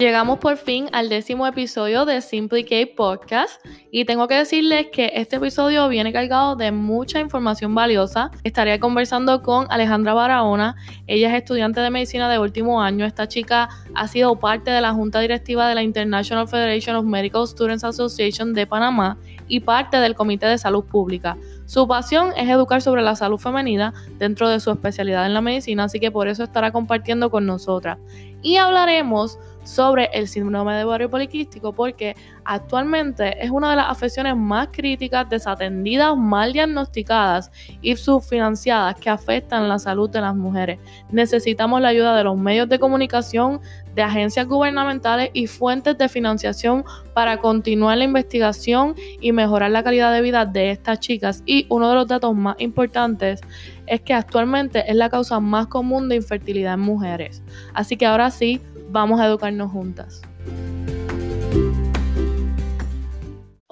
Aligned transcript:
Llegamos 0.00 0.38
por 0.38 0.56
fin 0.56 0.88
al 0.92 1.10
décimo 1.10 1.46
episodio 1.46 2.06
de 2.06 2.22
Simply 2.22 2.86
Podcast 2.86 3.62
y 3.90 4.06
tengo 4.06 4.28
que 4.28 4.34
decirles 4.34 4.86
que 4.90 5.12
este 5.14 5.36
episodio 5.36 5.86
viene 5.88 6.10
cargado 6.10 6.56
de 6.56 6.72
mucha 6.72 7.20
información 7.20 7.74
valiosa. 7.74 8.30
Estaré 8.42 8.80
conversando 8.80 9.42
con 9.42 9.66
Alejandra 9.68 10.14
Barahona. 10.14 10.74
Ella 11.06 11.28
es 11.28 11.34
estudiante 11.34 11.82
de 11.82 11.90
medicina 11.90 12.30
de 12.30 12.38
último 12.38 12.80
año. 12.80 13.04
Esta 13.04 13.28
chica 13.28 13.68
ha 13.94 14.08
sido 14.08 14.38
parte 14.38 14.70
de 14.70 14.80
la 14.80 14.94
junta 14.94 15.20
directiva 15.20 15.68
de 15.68 15.74
la 15.74 15.82
International 15.82 16.48
Federation 16.48 16.96
of 16.96 17.04
Medical 17.04 17.46
Students 17.46 17.84
Association 17.84 18.54
de 18.54 18.66
Panamá 18.66 19.18
y 19.48 19.60
parte 19.60 19.98
del 19.98 20.14
Comité 20.14 20.46
de 20.46 20.56
Salud 20.56 20.84
Pública. 20.84 21.36
Su 21.66 21.86
pasión 21.86 22.32
es 22.36 22.48
educar 22.48 22.80
sobre 22.80 23.02
la 23.02 23.16
salud 23.16 23.38
femenina 23.38 23.92
dentro 24.18 24.48
de 24.48 24.60
su 24.60 24.70
especialidad 24.70 25.26
en 25.26 25.34
la 25.34 25.40
medicina, 25.40 25.84
así 25.84 26.00
que 26.00 26.10
por 26.10 26.26
eso 26.26 26.42
estará 26.42 26.72
compartiendo 26.72 27.30
con 27.30 27.44
nosotras. 27.44 27.98
Y 28.42 28.56
hablaremos 28.56 29.38
sobre 29.64 30.06
el 30.12 30.26
síndrome 30.28 30.74
de 30.74 30.84
ovario 30.84 31.10
poliquístico 31.10 31.72
porque 31.72 32.16
actualmente 32.44 33.44
es 33.44 33.50
una 33.50 33.70
de 33.70 33.76
las 33.76 33.90
afecciones 33.90 34.36
más 34.36 34.68
críticas, 34.72 35.28
desatendidas, 35.28 36.16
mal 36.16 36.52
diagnosticadas 36.52 37.50
y 37.80 37.96
subfinanciadas 37.96 38.96
que 38.96 39.10
afectan 39.10 39.68
la 39.68 39.78
salud 39.78 40.08
de 40.10 40.20
las 40.20 40.34
mujeres. 40.34 40.78
Necesitamos 41.10 41.80
la 41.80 41.88
ayuda 41.88 42.16
de 42.16 42.24
los 42.24 42.36
medios 42.36 42.68
de 42.68 42.78
comunicación, 42.78 43.60
de 43.94 44.02
agencias 44.02 44.46
gubernamentales 44.46 45.30
y 45.32 45.46
fuentes 45.46 45.98
de 45.98 46.08
financiación 46.08 46.84
para 47.14 47.38
continuar 47.38 47.98
la 47.98 48.04
investigación 48.04 48.94
y 49.20 49.32
mejorar 49.32 49.70
la 49.70 49.82
calidad 49.82 50.12
de 50.12 50.22
vida 50.22 50.46
de 50.46 50.70
estas 50.70 51.00
chicas. 51.00 51.42
Y 51.46 51.66
uno 51.68 51.88
de 51.88 51.94
los 51.94 52.08
datos 52.08 52.34
más 52.34 52.56
importantes 52.58 53.40
es 53.86 54.00
que 54.00 54.14
actualmente 54.14 54.88
es 54.88 54.96
la 54.96 55.10
causa 55.10 55.40
más 55.40 55.66
común 55.66 56.08
de 56.08 56.16
infertilidad 56.16 56.74
en 56.74 56.80
mujeres. 56.80 57.42
Así 57.74 57.96
que 57.96 58.06
ahora 58.06 58.30
sí, 58.30 58.60
vamos 58.90 59.20
a 59.20 59.26
educarnos 59.26 59.70
juntas. 59.70 60.22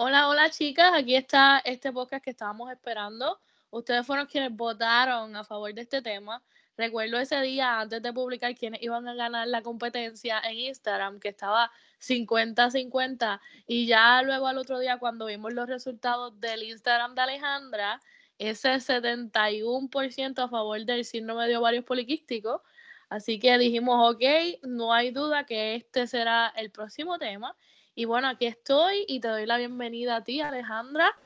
Hola, 0.00 0.28
hola 0.28 0.48
chicas, 0.48 0.92
aquí 0.94 1.16
está 1.16 1.58
este 1.64 1.90
podcast 1.90 2.22
que 2.22 2.30
estábamos 2.30 2.70
esperando. 2.70 3.40
Ustedes 3.70 4.06
fueron 4.06 4.26
quienes 4.26 4.52
votaron 4.52 5.34
a 5.34 5.42
favor 5.42 5.74
de 5.74 5.80
este 5.80 6.00
tema. 6.02 6.40
Recuerdo 6.76 7.18
ese 7.18 7.40
día 7.40 7.80
antes 7.80 8.00
de 8.00 8.12
publicar 8.12 8.54
quiénes 8.54 8.80
iban 8.80 9.08
a 9.08 9.14
ganar 9.14 9.48
la 9.48 9.60
competencia 9.60 10.38
en 10.44 10.56
Instagram, 10.56 11.18
que 11.18 11.30
estaba 11.30 11.72
50-50, 12.00 13.40
y 13.66 13.88
ya 13.88 14.22
luego 14.22 14.46
al 14.46 14.58
otro 14.58 14.78
día 14.78 15.00
cuando 15.00 15.26
vimos 15.26 15.52
los 15.52 15.68
resultados 15.68 16.38
del 16.38 16.62
Instagram 16.62 17.16
de 17.16 17.22
Alejandra, 17.22 18.00
ese 18.38 18.74
71% 18.74 20.38
a 20.38 20.48
favor 20.48 20.84
del 20.84 21.04
síndrome 21.04 21.48
de 21.48 21.56
ovarios 21.56 21.84
poliquísticos 21.84 22.60
Así 23.08 23.38
que 23.38 23.56
dijimos, 23.56 24.14
ok, 24.14 24.22
no 24.62 24.92
hay 24.92 25.10
duda 25.10 25.44
que 25.44 25.76
este 25.76 26.06
será 26.06 26.52
el 26.56 26.70
próximo 26.70 27.18
tema. 27.18 27.56
Y 27.98 28.04
bueno, 28.04 28.28
aquí 28.28 28.46
estoy 28.46 29.04
y 29.08 29.18
te 29.18 29.26
doy 29.26 29.44
la 29.44 29.56
bienvenida 29.56 30.14
a 30.14 30.22
ti, 30.22 30.40
Alejandra. 30.40 31.18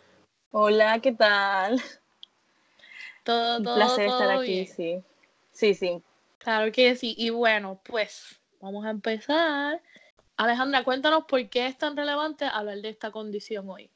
Hola, 0.52 1.00
¿qué 1.00 1.12
tal? 1.12 1.78
Todo, 3.24 3.58
Un 3.58 3.64
todo, 3.64 3.74
placer 3.74 4.06
estar 4.06 4.28
todo 4.28 4.40
aquí, 4.40 4.52
bien. 4.52 4.66
sí. 4.68 5.02
Sí, 5.52 5.74
sí. 5.74 6.02
Claro 6.38 6.72
que 6.72 6.96
sí. 6.96 7.14
Y 7.18 7.28
bueno, 7.28 7.78
pues 7.84 8.40
vamos 8.62 8.86
a 8.86 8.88
empezar. 8.88 9.82
Alejandra, 10.38 10.82
cuéntanos 10.82 11.24
por 11.26 11.46
qué 11.50 11.66
es 11.66 11.76
tan 11.76 11.94
relevante 11.94 12.46
hablar 12.46 12.78
de 12.78 12.88
esta 12.88 13.10
condición 13.10 13.68
hoy. 13.68 13.90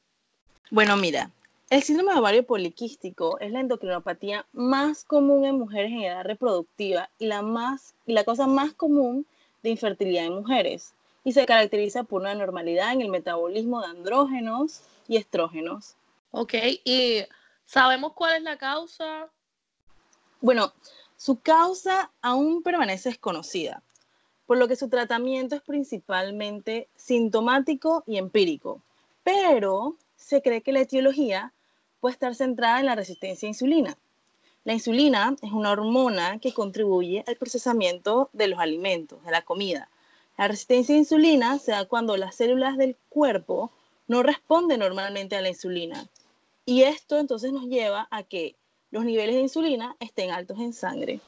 Bueno, 0.70 0.98
mira, 0.98 1.30
el 1.70 1.82
síndrome 1.82 2.12
de 2.12 2.18
ovario 2.18 2.46
poliquístico 2.46 3.40
es 3.40 3.52
la 3.52 3.60
endocrinopatía 3.60 4.44
más 4.52 5.02
común 5.02 5.46
en 5.46 5.58
mujeres 5.58 5.92
en 5.92 6.02
edad 6.02 6.24
reproductiva 6.24 7.08
y 7.18 7.24
la, 7.24 7.40
más, 7.40 7.94
y 8.04 8.12
la 8.12 8.24
cosa 8.24 8.46
más 8.46 8.74
común 8.74 9.24
de 9.62 9.70
infertilidad 9.70 10.26
en 10.26 10.34
mujeres. 10.34 10.92
Y 11.26 11.32
se 11.32 11.44
caracteriza 11.44 12.04
por 12.04 12.20
una 12.20 12.30
anormalidad 12.30 12.92
en 12.92 13.00
el 13.00 13.08
metabolismo 13.08 13.80
de 13.80 13.88
andrógenos 13.88 14.82
y 15.08 15.16
estrógenos. 15.16 15.96
Ok, 16.30 16.54
y 16.84 17.24
sabemos 17.64 18.12
cuál 18.12 18.36
es 18.36 18.42
la 18.44 18.56
causa. 18.56 19.28
Bueno, 20.40 20.72
su 21.16 21.40
causa 21.40 22.12
aún 22.22 22.62
permanece 22.62 23.08
desconocida, 23.08 23.82
por 24.46 24.56
lo 24.56 24.68
que 24.68 24.76
su 24.76 24.88
tratamiento 24.88 25.56
es 25.56 25.62
principalmente 25.62 26.86
sintomático 26.94 28.04
y 28.06 28.18
empírico, 28.18 28.80
pero 29.24 29.96
se 30.14 30.42
cree 30.42 30.62
que 30.62 30.70
la 30.70 30.82
etiología 30.82 31.52
puede 31.98 32.12
estar 32.12 32.36
centrada 32.36 32.78
en 32.78 32.86
la 32.86 32.94
resistencia 32.94 33.48
a 33.48 33.50
insulina. 33.50 33.98
La 34.62 34.74
insulina 34.74 35.34
es 35.42 35.50
una 35.50 35.72
hormona 35.72 36.38
que 36.38 36.54
contribuye 36.54 37.24
al 37.26 37.34
procesamiento 37.34 38.30
de 38.32 38.46
los 38.46 38.60
alimentos, 38.60 39.24
de 39.24 39.32
la 39.32 39.42
comida. 39.42 39.90
La 40.36 40.48
resistencia 40.48 40.94
a 40.94 40.98
insulina 40.98 41.58
se 41.58 41.72
da 41.72 41.86
cuando 41.86 42.16
las 42.16 42.34
células 42.34 42.76
del 42.76 42.96
cuerpo 43.08 43.70
no 44.06 44.22
responden 44.22 44.80
normalmente 44.80 45.36
a 45.36 45.40
la 45.40 45.48
insulina. 45.48 46.06
Y 46.64 46.82
esto 46.82 47.18
entonces 47.18 47.52
nos 47.52 47.66
lleva 47.66 48.08
a 48.10 48.22
que 48.22 48.54
los 48.90 49.04
niveles 49.04 49.34
de 49.34 49.42
insulina 49.42 49.96
estén 50.00 50.30
altos 50.30 50.58
en 50.58 50.72
sangre. 50.72 51.20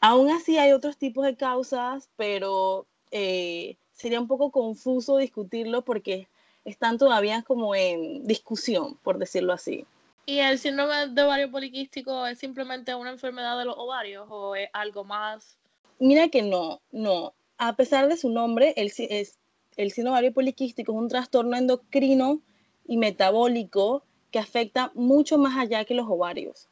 Aún 0.00 0.30
así 0.30 0.58
hay 0.58 0.72
otros 0.72 0.96
tipos 0.96 1.24
de 1.24 1.36
causas, 1.36 2.08
pero 2.16 2.86
eh, 3.10 3.76
sería 3.92 4.20
un 4.20 4.28
poco 4.28 4.50
confuso 4.50 5.16
discutirlo 5.16 5.82
porque 5.82 6.28
están 6.64 6.98
todavía 6.98 7.42
como 7.42 7.74
en 7.74 8.26
discusión, 8.26 8.96
por 9.02 9.18
decirlo 9.18 9.52
así. 9.52 9.86
¿Y 10.26 10.40
el 10.40 10.58
síndrome 10.58 11.06
de 11.08 11.22
ovario 11.22 11.50
poliquístico 11.50 12.26
es 12.26 12.38
simplemente 12.38 12.94
una 12.94 13.10
enfermedad 13.10 13.56
de 13.56 13.64
los 13.64 13.78
ovarios 13.78 14.26
o 14.28 14.56
es 14.56 14.68
algo 14.72 15.04
más? 15.04 15.56
Mira 16.00 16.28
que 16.28 16.42
no, 16.42 16.80
no. 16.90 17.32
A 17.58 17.74
pesar 17.74 18.08
de 18.08 18.16
su 18.16 18.28
nombre, 18.28 18.74
el, 18.76 18.92
es, 18.96 19.38
síndrome 19.76 20.10
ovario 20.10 20.32
poliquístico 20.32 20.92
es 20.92 20.98
un 20.98 21.08
trastorno 21.08 21.56
endocrino 21.56 22.40
y 22.86 22.98
metabólico 22.98 24.02
que 24.30 24.38
afecta 24.38 24.92
mucho 24.94 25.38
más 25.38 25.56
allá 25.56 25.84
que 25.84 25.94
los 25.94 26.06
ovarios. 26.08 26.68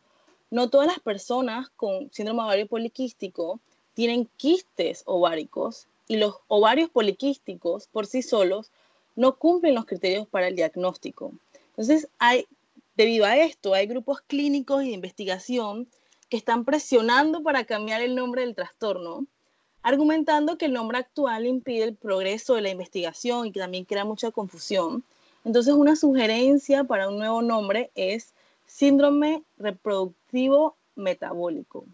No 0.50 0.69
todas 0.69 0.87
las 0.87 1.00
personas 1.00 1.71
con 1.71 2.12
síndrome 2.12 2.43
ovario 2.43 2.67
poliquístico 2.67 3.61
tienen 3.94 4.28
quistes 4.37 5.03
ováricos 5.06 5.89
y 6.06 6.17
los 6.17 6.37
ovarios 6.49 6.91
poliquísticos 6.91 7.87
por 7.89 8.06
sí 8.06 8.23
solos 8.23 8.71
no 9.17 9.37
cumplen 9.37 9.75
los 9.75 9.87
criterios 9.87 10.27
para 10.28 10.49
el 10.49 10.56
diagnóstico. 10.56 11.33
Entonces, 11.71 12.09
debido 12.97 13.25
a 13.25 13.37
esto, 13.37 13.75
hay 13.75 13.87
grupos 13.87 14.21
clínicos 14.21 14.83
y 14.83 14.89
de 14.89 14.94
investigación 14.94 15.89
que 16.28 16.37
están 16.37 16.65
presionando 16.65 17.43
para 17.43 17.65
cambiar 17.65 18.03
el 18.03 18.15
nombre 18.15 18.43
del 18.43 18.55
trastorno, 18.55 19.27
argumentando 19.84 20.56
que 20.56 20.65
el 20.65 20.72
nombre 20.72 20.97
actual 20.97 21.47
impide 21.47 21.84
el 21.84 21.95
progreso 21.95 22.55
de 22.55 22.62
la 22.62 22.71
investigación 22.71 23.47
y 23.47 23.53
que 23.53 23.61
también 23.61 23.84
crea 23.84 24.05
mucha 24.05 24.31
confusión. 24.31 25.05
Entonces, 25.45 25.75
una 25.75 25.95
sugerencia 25.95 26.84
para 26.84 27.06
un 27.09 27.19
nuevo 27.19 27.43
nombre 27.43 27.91
es 27.94 28.34
síndrome 28.67 29.44
reproductivo 29.59 30.75
metabólico. 30.97 31.84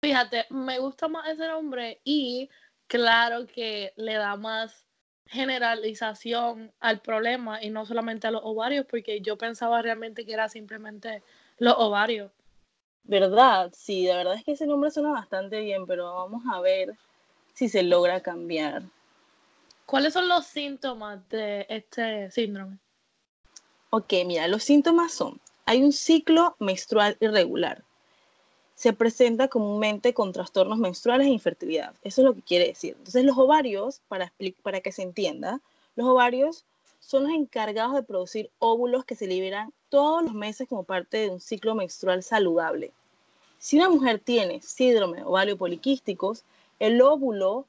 Fíjate, 0.00 0.46
me 0.48 0.78
gusta 0.78 1.06
más 1.06 1.28
ese 1.28 1.46
nombre 1.46 2.00
y 2.02 2.48
claro 2.86 3.46
que 3.46 3.92
le 3.96 4.14
da 4.14 4.36
más 4.36 4.86
generalización 5.26 6.72
al 6.80 7.00
problema 7.00 7.62
y 7.62 7.68
no 7.68 7.84
solamente 7.84 8.26
a 8.26 8.30
los 8.30 8.42
ovarios, 8.42 8.86
porque 8.88 9.20
yo 9.20 9.36
pensaba 9.36 9.82
realmente 9.82 10.24
que 10.24 10.32
era 10.32 10.48
simplemente 10.48 11.22
los 11.58 11.74
ovarios. 11.76 12.32
¿Verdad? 13.02 13.70
Sí, 13.74 14.06
de 14.06 14.14
verdad 14.14 14.34
es 14.34 14.44
que 14.44 14.52
ese 14.52 14.66
nombre 14.66 14.90
suena 14.90 15.10
bastante 15.10 15.60
bien, 15.60 15.84
pero 15.86 16.14
vamos 16.14 16.42
a 16.50 16.60
ver 16.62 16.94
si 17.54 17.68
se 17.68 17.82
logra 17.82 18.20
cambiar. 18.20 18.82
¿Cuáles 19.86 20.12
son 20.12 20.28
los 20.28 20.46
síntomas 20.46 21.26
de 21.28 21.66
este 21.68 22.30
síndrome? 22.30 22.78
Ok, 23.90 24.12
mira, 24.26 24.48
los 24.48 24.64
síntomas 24.64 25.12
son, 25.12 25.40
hay 25.66 25.82
un 25.82 25.92
ciclo 25.92 26.56
menstrual 26.58 27.16
irregular. 27.20 27.84
Se 28.74 28.92
presenta 28.92 29.46
comúnmente 29.46 30.12
con 30.12 30.32
trastornos 30.32 30.78
menstruales 30.78 31.28
e 31.28 31.30
infertilidad. 31.30 31.94
Eso 32.02 32.20
es 32.20 32.24
lo 32.24 32.34
que 32.34 32.42
quiere 32.42 32.66
decir. 32.66 32.96
Entonces, 32.98 33.24
los 33.24 33.38
ovarios, 33.38 34.00
para, 34.08 34.32
para 34.62 34.80
que 34.80 34.90
se 34.90 35.02
entienda, 35.02 35.60
los 35.94 36.08
ovarios 36.08 36.64
son 36.98 37.24
los 37.24 37.32
encargados 37.32 37.94
de 37.94 38.02
producir 38.02 38.50
óvulos 38.58 39.04
que 39.04 39.14
se 39.14 39.28
liberan 39.28 39.72
todos 39.90 40.24
los 40.24 40.34
meses 40.34 40.68
como 40.68 40.82
parte 40.82 41.18
de 41.18 41.28
un 41.28 41.40
ciclo 41.40 41.74
menstrual 41.74 42.22
saludable. 42.22 42.92
Si 43.58 43.76
una 43.76 43.88
mujer 43.88 44.18
tiene 44.18 44.60
síndrome 44.60 45.22
ovario 45.22 45.56
poliquísticos, 45.56 46.44
el 46.78 47.00
óvulo 47.02 47.66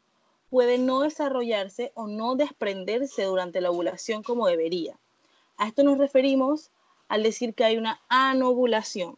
puede 0.50 0.78
no 0.78 1.02
desarrollarse 1.02 1.92
o 1.96 2.08
no 2.08 2.36
desprenderse 2.36 3.24
durante 3.24 3.62
la 3.62 3.72
ovulación 3.72 4.24
como 4.24 4.48
debería. 4.48 4.98
A 5.58 5.68
esto 5.68 5.84
nos 5.84 5.98
referimos 5.98 6.72
al 7.08 7.24
decir 7.24 7.54
que 7.54 7.64
hay 7.64 7.78
una 7.78 8.02
anovulación. 8.10 9.16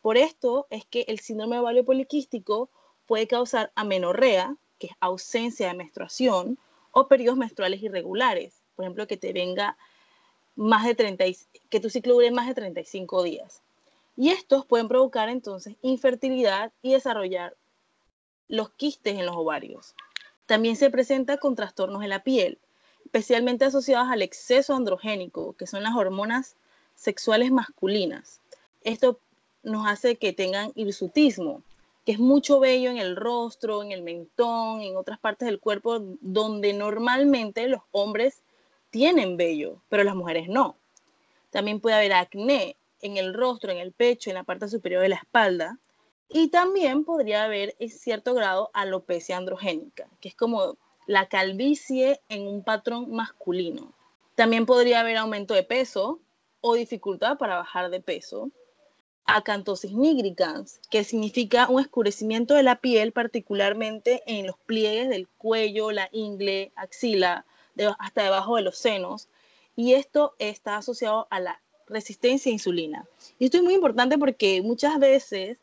Por 0.00 0.16
esto 0.16 0.66
es 0.70 0.84
que 0.84 1.04
el 1.08 1.20
síndrome 1.20 1.56
de 1.56 1.62
ovario 1.62 1.84
poliquístico 1.84 2.68
puede 3.06 3.26
causar 3.26 3.72
amenorrea, 3.74 4.56
que 4.78 4.88
es 4.88 4.92
ausencia 5.00 5.68
de 5.68 5.74
menstruación, 5.74 6.58
o 6.92 7.06
periodos 7.06 7.38
menstruales 7.38 7.82
irregulares. 7.82 8.62
Por 8.76 8.84
ejemplo, 8.84 9.06
que 9.06 9.16
te 9.16 9.32
venga 9.32 9.76
más 10.56 10.84
de 10.84 10.94
30, 10.94 11.26
y- 11.26 11.36
que 11.70 11.80
tu 11.80 11.88
ciclo 11.90 12.14
dure 12.14 12.30
más 12.30 12.46
de 12.46 12.54
35 12.54 13.22
días. 13.22 13.62
Y 14.16 14.30
estos 14.30 14.66
pueden 14.66 14.88
provocar 14.88 15.28
entonces 15.28 15.76
infertilidad 15.80 16.72
y 16.82 16.92
desarrollar 16.92 17.56
los 18.52 18.68
quistes 18.68 19.18
en 19.18 19.24
los 19.24 19.34
ovarios. 19.34 19.94
También 20.44 20.76
se 20.76 20.90
presenta 20.90 21.38
con 21.38 21.56
trastornos 21.56 22.02
en 22.02 22.10
la 22.10 22.22
piel, 22.22 22.58
especialmente 23.02 23.64
asociados 23.64 24.08
al 24.10 24.20
exceso 24.20 24.74
androgénico, 24.74 25.54
que 25.54 25.66
son 25.66 25.82
las 25.82 25.96
hormonas 25.96 26.56
sexuales 26.94 27.50
masculinas. 27.50 28.42
Esto 28.84 29.18
nos 29.62 29.86
hace 29.86 30.16
que 30.16 30.34
tengan 30.34 30.70
hirsutismo, 30.74 31.62
que 32.04 32.12
es 32.12 32.18
mucho 32.18 32.60
vello 32.60 32.90
en 32.90 32.98
el 32.98 33.16
rostro, 33.16 33.82
en 33.82 33.90
el 33.90 34.02
mentón, 34.02 34.82
en 34.82 34.98
otras 34.98 35.18
partes 35.18 35.46
del 35.46 35.58
cuerpo 35.58 36.00
donde 36.20 36.74
normalmente 36.74 37.66
los 37.68 37.80
hombres 37.90 38.42
tienen 38.90 39.38
vello, 39.38 39.80
pero 39.88 40.04
las 40.04 40.14
mujeres 40.14 40.50
no. 40.50 40.76
También 41.48 41.80
puede 41.80 41.96
haber 41.96 42.12
acné 42.12 42.76
en 43.00 43.16
el 43.16 43.32
rostro, 43.32 43.72
en 43.72 43.78
el 43.78 43.92
pecho, 43.92 44.28
en 44.28 44.34
la 44.34 44.44
parte 44.44 44.68
superior 44.68 45.00
de 45.00 45.08
la 45.08 45.16
espalda. 45.16 45.78
Y 46.28 46.48
también 46.48 47.04
podría 47.04 47.44
haber 47.44 47.74
en 47.78 47.90
cierto 47.90 48.34
grado 48.34 48.70
alopecia 48.72 49.36
androgénica, 49.36 50.08
que 50.20 50.28
es 50.28 50.34
como 50.34 50.76
la 51.06 51.28
calvicie 51.28 52.20
en 52.28 52.46
un 52.46 52.64
patrón 52.64 53.10
masculino. 53.10 53.92
También 54.34 54.64
podría 54.64 55.00
haber 55.00 55.18
aumento 55.18 55.54
de 55.54 55.62
peso 55.62 56.20
o 56.60 56.74
dificultad 56.74 57.36
para 57.38 57.56
bajar 57.56 57.90
de 57.90 58.00
peso 58.00 58.50
acantosis 59.24 59.92
nigricans, 59.92 60.80
que 60.90 61.04
significa 61.04 61.68
un 61.68 61.80
escurecimiento 61.80 62.54
de 62.54 62.62
la 62.62 62.80
piel, 62.80 63.12
particularmente 63.12 64.22
en 64.26 64.46
los 64.46 64.56
pliegues 64.66 65.08
del 65.08 65.28
cuello, 65.28 65.92
la 65.92 66.08
ingle, 66.12 66.72
axila, 66.76 67.44
hasta 67.98 68.22
debajo 68.22 68.56
de 68.56 68.62
los 68.62 68.76
senos. 68.76 69.28
Y 69.76 69.94
esto 69.94 70.34
está 70.38 70.76
asociado 70.76 71.26
a 71.30 71.40
la 71.40 71.60
resistencia 71.86 72.50
a 72.50 72.52
insulina. 72.52 73.06
Y 73.38 73.46
esto 73.46 73.58
es 73.58 73.62
muy 73.62 73.74
importante 73.74 74.18
porque 74.18 74.60
muchas 74.62 74.98
veces 74.98 75.58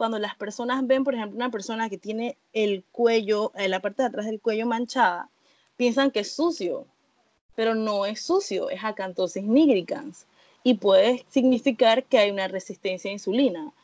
cuando 0.00 0.18
las 0.18 0.34
personas 0.34 0.86
ven, 0.86 1.04
por 1.04 1.14
ejemplo, 1.14 1.36
una 1.36 1.50
persona 1.50 1.90
que 1.90 1.98
tiene 1.98 2.38
el 2.54 2.84
cuello, 2.90 3.52
en 3.54 3.70
la 3.70 3.80
parte 3.80 4.02
de 4.02 4.08
atrás 4.08 4.24
del 4.24 4.40
cuello 4.40 4.64
manchada, 4.64 5.28
piensan 5.76 6.10
que 6.10 6.20
es 6.20 6.32
sucio, 6.32 6.86
pero 7.54 7.74
no 7.74 8.06
es 8.06 8.22
sucio, 8.22 8.70
es 8.70 8.82
acantosis 8.82 9.44
nigricans 9.44 10.24
y 10.62 10.72
puede 10.72 11.26
significar 11.28 12.04
que 12.04 12.16
hay 12.16 12.30
una 12.30 12.48
resistencia 12.48 13.10
a 13.10 13.12
insulina. 13.12 13.74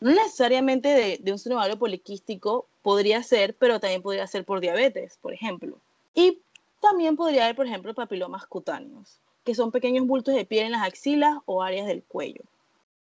No 0.00 0.10
necesariamente 0.10 0.88
de, 0.88 1.18
de 1.18 1.32
un 1.32 1.38
síndrome 1.38 1.76
poliquístico 1.76 2.64
podría 2.80 3.22
ser, 3.22 3.54
pero 3.54 3.78
también 3.78 4.00
podría 4.00 4.26
ser 4.26 4.46
por 4.46 4.60
diabetes, 4.60 5.18
por 5.20 5.34
ejemplo. 5.34 5.76
Y 6.14 6.38
también 6.80 7.14
podría 7.14 7.44
haber, 7.44 7.56
por 7.56 7.66
ejemplo, 7.66 7.92
papilomas 7.92 8.46
cutáneos, 8.46 9.18
que 9.44 9.54
son 9.54 9.70
pequeños 9.70 10.06
bultos 10.06 10.34
de 10.34 10.46
piel 10.46 10.64
en 10.64 10.72
las 10.72 10.86
axilas 10.86 11.36
o 11.44 11.62
áreas 11.62 11.86
del 11.86 12.02
cuello. 12.02 12.40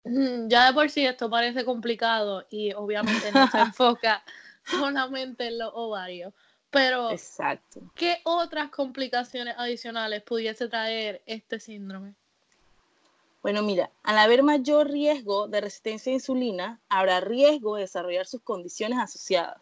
Ya 0.05 0.67
de 0.67 0.73
por 0.73 0.89
sí 0.89 1.05
esto 1.05 1.29
parece 1.29 1.63
complicado 1.63 2.45
y 2.49 2.73
obviamente 2.73 3.31
no 3.31 3.47
se 3.49 3.59
enfoca 3.59 4.23
solamente 4.65 5.47
en 5.47 5.59
los 5.59 5.71
ovarios. 5.73 6.33
Pero, 6.69 7.11
Exacto. 7.11 7.81
¿qué 7.93 8.19
otras 8.23 8.69
complicaciones 8.69 9.55
adicionales 9.57 10.23
pudiese 10.23 10.67
traer 10.67 11.21
este 11.25 11.59
síndrome? 11.59 12.15
Bueno, 13.43 13.61
mira, 13.61 13.91
al 14.03 14.17
haber 14.17 14.41
mayor 14.41 14.89
riesgo 14.89 15.47
de 15.47 15.61
resistencia 15.61 16.11
a 16.11 16.15
insulina, 16.15 16.79
habrá 16.89 17.19
riesgo 17.19 17.75
de 17.75 17.81
desarrollar 17.81 18.25
sus 18.25 18.41
condiciones 18.41 18.99
asociadas, 18.99 19.61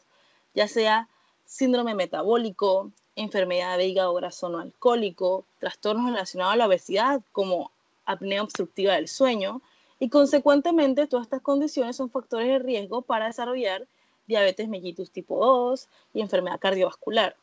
ya 0.53 0.67
sea 0.67 1.09
síndrome 1.45 1.95
metabólico, 1.95 2.91
enfermedad 3.15 3.77
de 3.77 3.87
hígado 3.87 4.13
graso 4.13 4.49
no 4.49 4.59
alcohólico, 4.59 5.45
trastornos 5.59 6.11
relacionados 6.11 6.53
a 6.53 6.57
la 6.57 6.67
obesidad 6.67 7.21
como 7.31 7.71
apnea 8.05 8.43
obstructiva 8.43 8.93
del 8.93 9.07
sueño, 9.07 9.61
y 10.01 10.09
consecuentemente 10.09 11.05
todas 11.05 11.27
estas 11.27 11.43
condiciones 11.43 11.95
son 11.95 12.09
factores 12.09 12.47
de 12.47 12.57
riesgo 12.57 13.03
para 13.03 13.27
desarrollar 13.27 13.87
diabetes 14.25 14.67
mellitus 14.67 15.11
tipo 15.11 15.37
2 15.45 15.87
y 16.15 16.21
enfermedad 16.21 16.59
cardiovascular. 16.59 17.35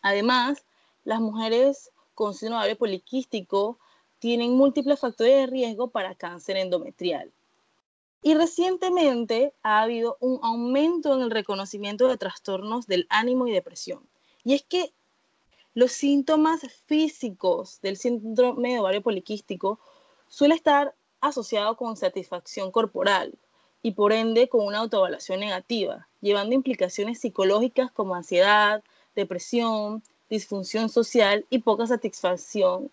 Además, 0.00 0.64
las 1.04 1.18
mujeres 1.18 1.90
con 2.14 2.34
síndrome 2.34 2.76
poliquístico 2.76 3.78
tienen 4.20 4.52
múltiples 4.52 5.00
factores 5.00 5.34
de 5.34 5.46
riesgo 5.48 5.88
para 5.88 6.14
cáncer 6.14 6.56
endometrial. 6.56 7.32
Y 8.22 8.34
recientemente 8.34 9.52
ha 9.64 9.82
habido 9.82 10.18
un 10.20 10.38
aumento 10.44 11.16
en 11.16 11.22
el 11.22 11.32
reconocimiento 11.32 12.06
de 12.06 12.16
trastornos 12.16 12.86
del 12.86 13.08
ánimo 13.10 13.48
y 13.48 13.52
depresión. 13.52 14.06
Y 14.44 14.54
es 14.54 14.62
que 14.62 14.92
los 15.74 15.90
síntomas 15.90 16.60
físicos 16.86 17.80
del 17.80 17.96
síndrome 17.96 18.74
de 18.74 18.78
ovario 18.78 19.02
poliquístico 19.02 19.80
suele 20.28 20.54
estar 20.54 20.94
asociado 21.26 21.76
con 21.76 21.96
satisfacción 21.96 22.70
corporal 22.70 23.32
y 23.82 23.92
por 23.92 24.12
ende 24.12 24.48
con 24.48 24.66
una 24.66 24.78
autoevaluación 24.78 25.40
negativa, 25.40 26.08
llevando 26.20 26.54
implicaciones 26.54 27.20
psicológicas 27.20 27.90
como 27.92 28.14
ansiedad, 28.14 28.82
depresión, 29.14 30.02
disfunción 30.28 30.88
social 30.88 31.44
y 31.50 31.60
poca 31.60 31.86
satisfacción 31.86 32.90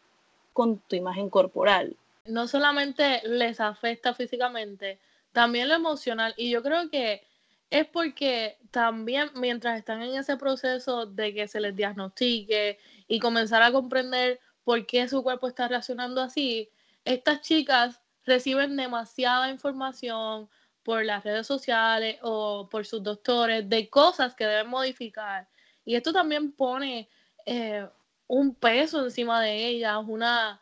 con 0.54 0.78
tu 0.78 0.96
imagen 0.96 1.30
corporal. 1.30 1.96
No 2.26 2.48
solamente 2.48 3.22
les 3.28 3.60
afecta 3.60 4.14
físicamente, 4.14 5.00
también 5.32 5.68
lo 5.68 5.76
emocional. 5.76 6.34
Y 6.38 6.52
yo 6.52 6.62
creo 6.62 6.90
que 6.90 7.24
es 7.70 7.88
porque 7.88 8.58
también 8.72 9.32
mientras 9.36 9.78
están 9.78 10.02
en 10.04 10.16
ese 10.16 10.38
proceso 10.38 11.08
de 11.08 11.34
que 11.34 11.48
se 11.48 11.60
les 11.60 11.76
diagnostique 11.76 12.78
y 13.08 13.20
comenzar 13.20 13.64
a 13.64 13.72
comprender 13.72 14.40
por 14.64 14.86
qué 14.86 15.08
su 15.10 15.24
cuerpo 15.24 15.48
está 15.48 15.68
reaccionando 15.68 16.22
así, 16.22 16.70
estas 17.04 17.42
chicas 17.42 18.00
reciben 18.26 18.76
demasiada 18.76 19.50
información 19.50 20.50
por 20.84 21.06
las 21.06 21.24
redes 21.24 21.48
sociales 21.48 22.18
o 22.22 22.68
por 22.70 22.86
sus 22.86 23.02
doctores 23.02 23.68
de 23.70 23.90
cosas 23.90 24.36
que 24.36 24.46
deben 24.46 24.70
modificar. 24.70 25.48
Y 25.86 25.96
esto 25.96 26.12
también 26.14 26.52
pone 26.52 27.10
eh, 27.46 27.88
un 28.28 28.56
peso 28.56 29.04
encima 29.04 29.42
de 29.42 29.68
ellas, 29.68 29.98
una 30.08 30.62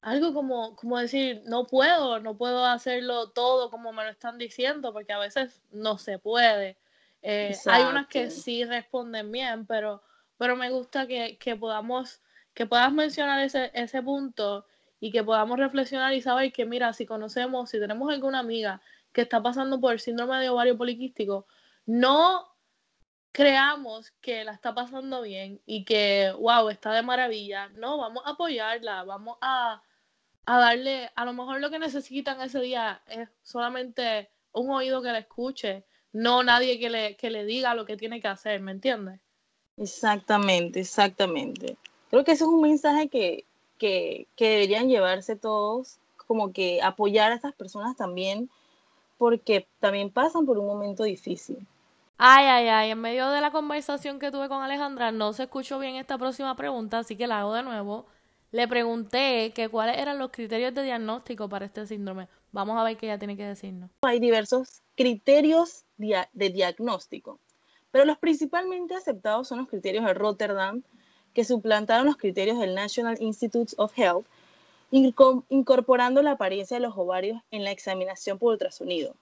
algo 0.00 0.32
como, 0.32 0.76
como 0.76 0.98
decir, 0.98 1.42
no 1.46 1.66
puedo, 1.66 2.20
no 2.20 2.36
puedo 2.36 2.64
hacerlo 2.64 3.30
todo 3.30 3.70
como 3.70 3.92
me 3.92 4.04
lo 4.04 4.10
están 4.10 4.38
diciendo, 4.38 4.92
porque 4.92 5.12
a 5.12 5.18
veces 5.18 5.60
no 5.72 5.98
se 5.98 6.18
puede. 6.18 6.76
Eh, 7.22 7.56
hay 7.66 7.82
unas 7.82 8.06
que 8.06 8.30
sí 8.30 8.64
responden 8.64 9.32
bien, 9.32 9.66
pero, 9.66 10.02
pero 10.36 10.54
me 10.54 10.70
gusta 10.70 11.06
que, 11.06 11.36
que 11.38 11.56
podamos, 11.56 12.20
que 12.54 12.64
puedas 12.64 12.92
mencionar 12.92 13.40
ese, 13.40 13.72
ese 13.74 14.00
punto 14.00 14.66
y 15.00 15.12
que 15.12 15.22
podamos 15.22 15.58
reflexionar 15.58 16.12
y 16.14 16.20
saber 16.20 16.52
que, 16.52 16.64
mira, 16.64 16.92
si 16.92 17.06
conocemos, 17.06 17.70
si 17.70 17.78
tenemos 17.78 18.12
alguna 18.12 18.40
amiga 18.40 18.80
que 19.12 19.22
está 19.22 19.42
pasando 19.42 19.80
por 19.80 19.92
el 19.92 20.00
síndrome 20.00 20.38
de 20.40 20.48
ovario 20.48 20.76
poliquístico, 20.76 21.46
no 21.86 22.46
creamos 23.32 24.10
que 24.20 24.44
la 24.44 24.52
está 24.52 24.74
pasando 24.74 25.22
bien 25.22 25.60
y 25.64 25.84
que, 25.84 26.32
wow, 26.38 26.68
está 26.68 26.92
de 26.92 27.02
maravilla, 27.02 27.68
no, 27.70 27.98
vamos 27.98 28.22
a 28.26 28.30
apoyarla, 28.30 29.04
vamos 29.04 29.38
a, 29.40 29.82
a 30.46 30.58
darle, 30.58 31.10
a 31.14 31.24
lo 31.24 31.32
mejor 31.32 31.60
lo 31.60 31.70
que 31.70 31.78
necesitan 31.78 32.40
ese 32.40 32.60
día 32.60 33.02
es 33.06 33.28
solamente 33.42 34.30
un 34.52 34.70
oído 34.70 35.02
que 35.02 35.12
la 35.12 35.18
escuche, 35.18 35.84
no 36.12 36.42
nadie 36.42 36.78
que 36.78 36.90
le, 36.90 37.16
que 37.16 37.30
le 37.30 37.44
diga 37.44 37.74
lo 37.74 37.86
que 37.86 37.96
tiene 37.96 38.20
que 38.20 38.28
hacer, 38.28 38.60
¿me 38.60 38.72
entiendes? 38.72 39.20
Exactamente, 39.76 40.80
exactamente. 40.80 41.76
Creo 42.10 42.24
que 42.24 42.32
eso 42.32 42.46
es 42.46 42.50
un 42.50 42.62
mensaje 42.62 43.08
que, 43.08 43.44
que, 43.78 44.26
que 44.36 44.50
deberían 44.50 44.88
llevarse 44.88 45.36
todos, 45.36 45.98
como 46.26 46.52
que 46.52 46.82
apoyar 46.82 47.32
a 47.32 47.36
estas 47.36 47.54
personas 47.54 47.96
también, 47.96 48.50
porque 49.16 49.66
también 49.80 50.10
pasan 50.10 50.44
por 50.44 50.58
un 50.58 50.66
momento 50.66 51.04
difícil. 51.04 51.66
Ay, 52.18 52.46
ay, 52.46 52.68
ay, 52.68 52.90
en 52.90 53.00
medio 53.00 53.28
de 53.30 53.40
la 53.40 53.52
conversación 53.52 54.18
que 54.18 54.32
tuve 54.32 54.48
con 54.48 54.60
Alejandra 54.60 55.12
no 55.12 55.32
se 55.32 55.44
escuchó 55.44 55.78
bien 55.78 55.94
esta 55.94 56.18
próxima 56.18 56.56
pregunta, 56.56 56.98
así 56.98 57.16
que 57.16 57.28
la 57.28 57.40
hago 57.40 57.54
de 57.54 57.62
nuevo. 57.62 58.06
Le 58.50 58.66
pregunté 58.66 59.52
que 59.54 59.68
cuáles 59.68 59.98
eran 59.98 60.18
los 60.18 60.30
criterios 60.30 60.74
de 60.74 60.82
diagnóstico 60.82 61.48
para 61.48 61.66
este 61.66 61.86
síndrome. 61.86 62.28
Vamos 62.50 62.76
a 62.78 62.82
ver 62.82 62.96
qué 62.96 63.06
ella 63.06 63.18
tiene 63.18 63.36
que 63.36 63.44
decirnos. 63.44 63.90
Hay 64.02 64.18
diversos 64.20 64.82
criterios 64.96 65.84
de 65.96 66.50
diagnóstico, 66.50 67.38
pero 67.92 68.04
los 68.04 68.18
principalmente 68.18 68.94
aceptados 68.94 69.46
son 69.46 69.58
los 69.58 69.68
criterios 69.68 70.04
de 70.04 70.14
Rotterdam, 70.14 70.82
que 71.38 71.44
suplantaron 71.44 72.06
los 72.06 72.16
criterios 72.16 72.58
del 72.58 72.74
National 72.74 73.16
Institutes 73.20 73.76
of 73.78 73.96
Health, 73.96 74.26
incorporando 74.90 76.20
la 76.20 76.32
apariencia 76.32 76.78
de 76.78 76.80
los 76.80 76.98
ovarios 76.98 77.40
en 77.52 77.62
la 77.62 77.70
examinación 77.70 78.40
por 78.40 78.54
ultrasonido. 78.54 79.14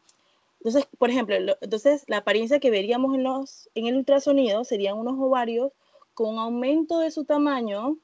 Entonces, 0.61 0.89
por 0.97 1.11
ejemplo, 1.11 1.37
entonces 1.61 2.05
la 2.07 2.17
apariencia 2.17 2.59
que 2.59 2.71
veríamos 2.71 3.15
en, 3.15 3.23
los, 3.23 3.69
en 3.75 3.87
el 3.87 3.97
ultrasonido 3.97 4.65
serían 4.65 4.97
unos 4.97 5.17
ovarios 5.19 5.73
con 6.15 6.31
un 6.31 6.39
aumento 6.39 7.01
de 7.01 7.11
su 7.11 7.27
tamaño 7.27 7.99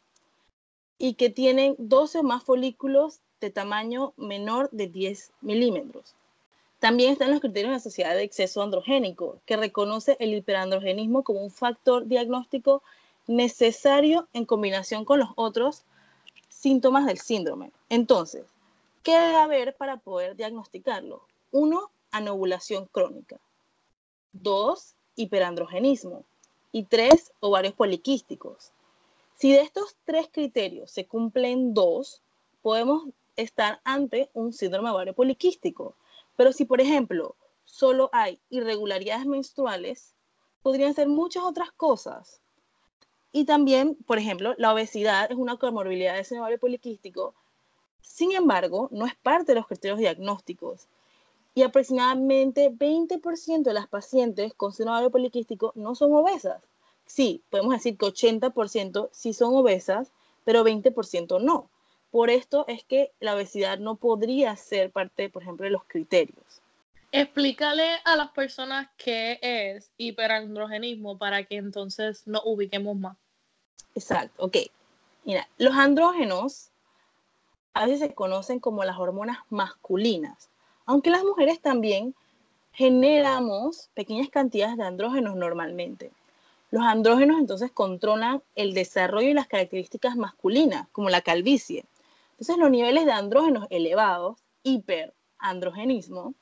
y 0.99 1.15
que 1.15 1.31
tienen 1.31 1.75
12 1.79 2.19
o 2.19 2.23
más 2.23 2.45
folículos 2.45 3.21
de 3.41 3.49
tamaño 3.49 4.13
menor 4.19 4.69
de 4.73 4.89
10 4.89 5.31
milímetros. 5.41 6.15
También 6.81 7.13
están 7.13 7.31
los 7.31 7.41
criterios 7.41 7.71
de 7.71 7.77
la 7.77 7.81
Sociedad 7.81 8.15
de 8.15 8.25
Exceso 8.25 8.63
Androgénico, 8.63 9.39
que 9.47 9.57
reconoce 9.57 10.19
el 10.21 10.35
hiperandrogenismo 10.35 11.23
como 11.23 11.43
un 11.43 11.51
factor 11.51 12.07
diagnóstico 12.07 12.83
necesario 13.27 14.29
en 14.33 14.45
combinación 14.45 15.05
con 15.05 15.19
los 15.21 15.31
otros 15.37 15.85
síntomas 16.49 17.07
del 17.07 17.19
síndrome. 17.19 17.73
Entonces, 17.89 18.45
¿qué 19.03 19.13
debe 19.13 19.37
haber 19.37 19.77
para 19.77 19.97
poder 19.97 20.37
diagnosticarlo? 20.37 21.27
Uno, 21.51 21.91
anovulación 22.11 22.87
crónica. 22.87 23.39
Dos, 24.33 24.95
hiperandrogenismo. 25.17 26.25
y 26.75 26.85
tres 26.85 27.33
ovarios 27.41 27.75
poliquísticos. 27.75 28.73
Si 29.35 29.53
de 29.53 29.61
estos 29.61 29.95
tres 30.07 30.29
criterios 30.33 30.91
se 30.91 31.07
cumplen 31.07 31.75
dos, 31.75 32.23
podemos 32.63 33.05
estar 33.37 33.81
ante 33.85 34.31
un 34.33 34.53
síndrome 34.55 34.89
ovario 34.89 35.15
poliquístico. 35.15 35.95
Pero 36.37 36.53
si, 36.53 36.65
por 36.65 36.81
ejemplo, 36.81 37.37
solo 37.65 38.09
hay 38.13 38.41
irregularidades 38.49 39.27
menstruales, 39.27 40.15
podrían 40.63 40.95
ser 40.95 41.09
muchas 41.09 41.43
otras 41.43 41.73
cosas. 41.73 42.41
Y 43.33 43.45
también, 43.45 43.95
por 44.07 44.19
ejemplo, 44.19 44.55
la 44.59 44.73
obesidad 44.73 45.31
es 45.31 45.39
una 45.39 45.57
comorbilidad 45.57 46.15
de 46.15 46.25
síndrome 46.25 46.59
poliquístico. 46.59 47.35
Sin 48.03 48.33
embargo, 48.33 48.89
no 48.93 49.07
es 49.07 49.15
parte 49.17 49.53
de 49.53 49.57
los 49.57 49.67
criterios 49.67 49.99
diagnósticos. 49.99 50.87
Y 51.55 51.63
aproximadamente 51.63 52.71
20% 52.71 53.63
de 53.63 53.73
las 53.73 53.89
pacientes 53.89 54.53
con 54.55 54.73
síndrome 54.73 55.11
poliquístico 55.11 55.73
no 55.75 55.95
son 55.95 56.13
obesas. 56.13 56.63
Sí, 57.07 57.43
podemos 57.51 57.75
decir 57.75 57.97
que 57.97 58.07
80% 58.07 59.09
sí 59.13 59.33
son 59.33 59.55
obesas, 59.55 60.13
pero 60.45 60.65
20% 60.65 61.41
no. 61.43 61.69
Por 62.11 62.29
esto 62.29 62.67
es 62.69 62.85
que 62.85 63.13
la 63.21 63.35
obesidad 63.35 63.79
no 63.79 63.97
podría 63.97 64.55
ser 64.57 64.91
parte, 64.91 65.31
por 65.31 65.43
ejemplo, 65.43 65.65
de 65.65 65.71
los 65.71 65.85
criterios. 65.85 66.61
Explícale 67.11 67.97
a 68.05 68.17
las 68.17 68.31
personas 68.31 68.89
qué 68.97 69.39
es 69.43 69.91
hiperandrogenismo 69.99 71.19
para 71.19 71.45
que 71.45 71.57
entonces 71.57 72.27
nos 72.27 72.43
ubiquemos 72.45 72.97
más. 72.97 73.17
Exacto, 73.95 74.45
ok. 74.45 74.57
Mira, 75.25 75.49
los 75.59 75.75
andrógenos 75.75 76.71
a 77.75 77.87
veces 77.87 78.01
se 78.01 78.15
conocen 78.15 78.61
como 78.61 78.85
las 78.85 78.99
hormonas 78.99 79.39
masculinas, 79.51 80.51
aunque 80.85 81.11
las 81.11 81.25
mujeres 81.25 81.61
también 81.61 82.15
generamos 82.73 83.91
pequeñas 83.95 84.29
cantidades 84.31 84.77
de 84.77 84.85
andrógenos 84.85 85.37
normalmente. 85.37 86.11
Los 86.71 86.85
andrógenos 86.85 87.39
entonces 87.39 87.71
controlan 87.71 88.43
el 88.55 88.73
desarrollo 88.73 89.29
y 89.29 89.35
las 89.35 89.47
características 89.47 90.17
masculinas, 90.17 90.89
como 90.93 91.11
la 91.11 91.21
calvicie. 91.21 91.85
Entonces, 92.33 92.57
los 92.57 92.71
niveles 92.71 93.05
de 93.05 93.13
andrógenos 93.13 93.67
elevados, 93.69 94.39
hiperandrogenismo, 94.63 96.35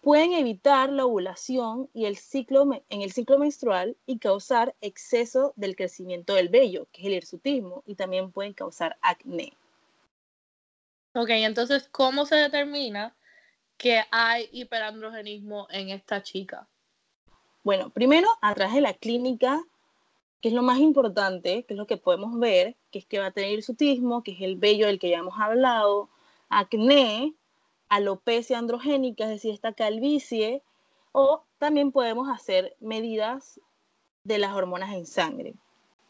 pueden 0.00 0.32
evitar 0.32 0.90
la 0.90 1.04
ovulación 1.04 1.88
y 1.92 2.06
el 2.06 2.16
ciclo, 2.16 2.68
en 2.88 3.02
el 3.02 3.12
ciclo 3.12 3.38
menstrual 3.38 3.96
y 4.06 4.18
causar 4.18 4.74
exceso 4.80 5.52
del 5.56 5.76
crecimiento 5.76 6.34
del 6.34 6.48
vello, 6.48 6.86
que 6.92 7.02
es 7.02 7.06
el 7.06 7.14
hirsutismo, 7.14 7.82
y 7.86 7.94
también 7.94 8.30
pueden 8.32 8.54
causar 8.54 8.96
acné. 9.00 9.52
Ok, 11.14 11.30
entonces, 11.30 11.88
¿cómo 11.90 12.26
se 12.26 12.36
determina 12.36 13.16
que 13.76 14.02
hay 14.10 14.48
hiperandrogenismo 14.52 15.66
en 15.70 15.90
esta 15.90 16.22
chica? 16.22 16.68
Bueno, 17.64 17.90
primero, 17.90 18.28
a 18.40 18.54
través 18.54 18.74
de 18.74 18.80
la 18.80 18.94
clínica 18.94 19.62
que 20.40 20.48
es 20.48 20.54
lo 20.54 20.62
más 20.62 20.78
importante, 20.78 21.64
que 21.64 21.74
es 21.74 21.78
lo 21.78 21.86
que 21.86 21.96
podemos 21.96 22.38
ver, 22.38 22.76
que 22.90 23.00
es 23.00 23.06
que 23.06 23.18
va 23.18 23.26
a 23.26 23.30
tener 23.32 23.50
hirsutismo, 23.52 24.22
que 24.22 24.32
es 24.32 24.40
el 24.40 24.56
vello 24.56 24.86
del 24.86 24.98
que 24.98 25.10
ya 25.10 25.18
hemos 25.18 25.38
hablado, 25.38 26.08
acné, 26.48 27.34
alopecia 27.88 28.58
androgénica, 28.58 29.24
es 29.24 29.30
decir, 29.30 29.54
esta 29.54 29.72
calvicie, 29.72 30.62
o 31.12 31.44
también 31.58 31.92
podemos 31.92 32.28
hacer 32.28 32.76
medidas 32.80 33.60
de 34.24 34.38
las 34.38 34.52
hormonas 34.54 34.94
en 34.94 35.06
sangre. 35.06 35.54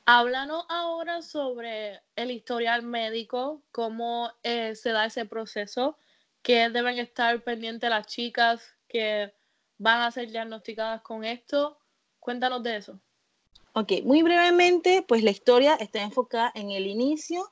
Háblanos 0.06 0.64
ahora 0.68 1.22
sobre 1.22 2.00
el 2.16 2.30
historial 2.30 2.82
médico, 2.82 3.62
cómo 3.72 4.30
eh, 4.42 4.74
se 4.74 4.90
da 4.90 5.04
ese 5.04 5.26
proceso, 5.26 5.96
que 6.42 6.70
deben 6.70 6.98
estar 6.98 7.42
pendientes 7.44 7.90
las 7.90 8.06
chicas 8.06 8.74
que 8.88 9.34
van 9.76 10.00
a 10.00 10.10
ser 10.10 10.30
diagnosticadas 10.30 11.02
con 11.02 11.24
esto. 11.24 11.78
Cuéntanos 12.20 12.62
de 12.62 12.76
eso. 12.76 12.98
Ok, 13.74 13.92
muy 14.04 14.22
brevemente, 14.22 15.04
pues 15.06 15.22
la 15.22 15.30
historia 15.30 15.74
está 15.74 16.02
enfocada 16.02 16.50
en 16.54 16.70
el 16.70 16.86
inicio 16.86 17.44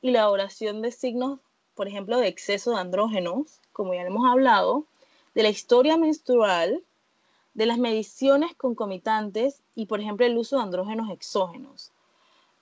y 0.00 0.10
la 0.10 0.20
elaboración 0.20 0.82
de 0.82 0.92
signos, 0.92 1.40
por 1.76 1.86
ejemplo, 1.86 2.18
de 2.18 2.26
exceso 2.26 2.72
de 2.72 2.78
andrógenos, 2.78 3.60
como 3.72 3.94
ya 3.94 4.02
hemos 4.02 4.28
hablado, 4.28 4.86
de 5.34 5.42
la 5.42 5.50
historia 5.50 5.98
menstrual, 5.98 6.82
de 7.52 7.66
las 7.66 7.78
mediciones 7.78 8.54
concomitantes 8.56 9.62
y, 9.74 9.86
por 9.86 10.00
ejemplo, 10.00 10.26
el 10.26 10.36
uso 10.38 10.56
de 10.56 10.62
andrógenos 10.62 11.10
exógenos. 11.10 11.92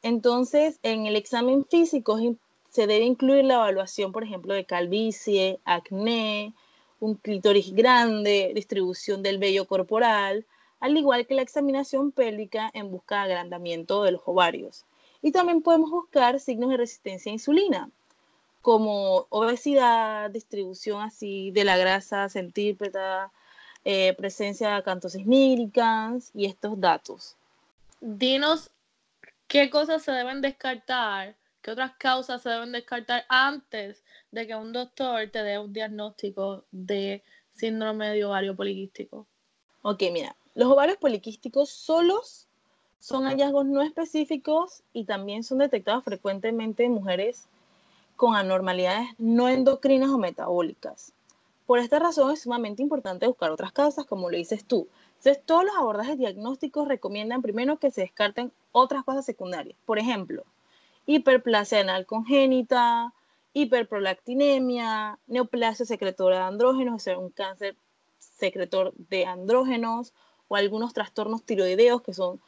Entonces, 0.03 0.81
en 0.83 1.07
el 1.07 1.17
examen 1.17 1.65
físico 1.65 2.19
se 2.69 2.87
debe 2.87 3.05
incluir 3.05 3.45
la 3.45 3.55
evaluación, 3.55 4.13
por 4.13 4.25
ejemplo, 4.25 4.53
de 4.53 4.67
calvicie, 4.67 5.61
acné, 5.65 6.53
un 6.99 7.15
clítoris 7.15 7.73
grande, 7.73 8.53
distribución 8.55 9.23
del 9.23 9.39
vello 9.39 9.67
corporal, 9.67 10.45
al 10.81 10.97
igual 10.97 11.27
que 11.27 11.35
la 11.35 11.43
examinación 11.43 12.11
pélvica 12.11 12.71
en 12.75 12.91
busca 12.91 13.27
de 13.27 13.33
agrandamiento 13.33 14.03
de 14.03 14.13
los 14.13 14.23
ovarios. 14.27 14.85
Y 15.23 15.31
también 15.31 15.63
podemos 15.63 15.91
buscar 15.91 16.41
signos 16.41 16.71
de 16.71 16.77
resistencia 16.77 17.31
a 17.31 17.35
insulina, 17.35 17.91
como 18.65 19.27
obesidad, 19.29 20.31
distribución 20.31 21.03
así 21.03 21.51
de 21.51 21.65
la 21.65 21.77
grasa 21.77 22.31
centípeta, 22.31 23.31
eh, 23.85 24.15
presencia 24.15 24.69
de 24.69 24.75
acantosis 24.77 25.27
nigricans 25.27 26.31
y 26.33 26.47
estos 26.47 26.81
datos. 26.81 27.37
Dinos 28.01 28.71
qué 29.49 29.69
cosas 29.69 30.03
se 30.03 30.13
deben 30.13 30.41
descartar, 30.41 31.37
qué 31.61 31.73
otras 31.73 31.93
causas 31.99 32.41
se 32.41 32.49
deben 32.49 32.73
descartar 32.73 33.27
antes 33.29 34.03
de 34.33 34.47
que 34.47 34.57
un 34.57 34.73
doctor 34.73 35.29
te 35.31 35.43
dé 35.43 35.59
un 35.59 35.75
diagnóstico 35.75 36.65
de 36.73 37.23
síndrome 37.53 38.09
de 38.15 38.25
ovario 38.25 38.57
poliquístico. 38.57 39.27
Ok, 39.83 40.05
mira, 40.11 40.35
los 40.55 40.69
ovarios 40.69 40.97
poliquísticos 40.97 41.69
solos 41.69 42.49
son 42.99 43.25
hallazgos 43.25 43.67
no 43.67 43.83
específicos 43.83 44.83
y 44.95 45.05
también 45.05 45.45
son 45.45 45.59
detectados 45.59 46.03
frecuentemente 46.03 46.85
en 46.85 46.93
mujeres 46.93 47.47
con 48.17 48.37
anormalidades 48.37 49.09
no 49.19 49.49
endocrinas 49.49 50.11
o 50.11 50.19
metabólicas. 50.19 51.13
Por 51.67 51.79
esta 51.79 51.99
razón 51.99 52.31
es 52.31 52.43
sumamente 52.43 52.83
importante 52.83 53.27
buscar 53.27 53.51
otras 53.51 53.73
causas, 53.73 54.05
como 54.05 54.31
lo 54.31 54.37
dices 54.37 54.65
tú. 54.65 54.89
Entonces, 55.19 55.43
todos 55.45 55.65
los 55.65 55.75
abordajes 55.77 56.19
diagnósticos 56.19 56.87
recomiendan 56.87 57.41
primero 57.41 57.79
que 57.79 57.91
se 57.91 58.03
descarten 58.03 58.53
otras 58.73 59.05
cosas 59.05 59.25
secundarias. 59.25 59.77
Por 59.87 59.99
ejemplo, 59.99 60.45
hiperplasia 61.07 61.81
anal 61.81 62.05
congénita, 62.05 63.15
hiperprolactinemia, 63.55 65.19
neoplasia 65.27 65.87
secretora 65.87 66.37
de 66.37 66.43
andrógenos, 66.45 66.97
o 66.97 66.99
sea, 66.99 67.19
un 67.19 67.31
cáncer 67.31 67.77
secretor 68.19 68.93
de 69.09 69.25
andrógenos, 69.25 70.13
o 70.49 70.57
algunos 70.57 70.93
trastornos 70.93 71.43
tiroideos 71.45 72.03
que 72.03 72.13
son 72.13 72.41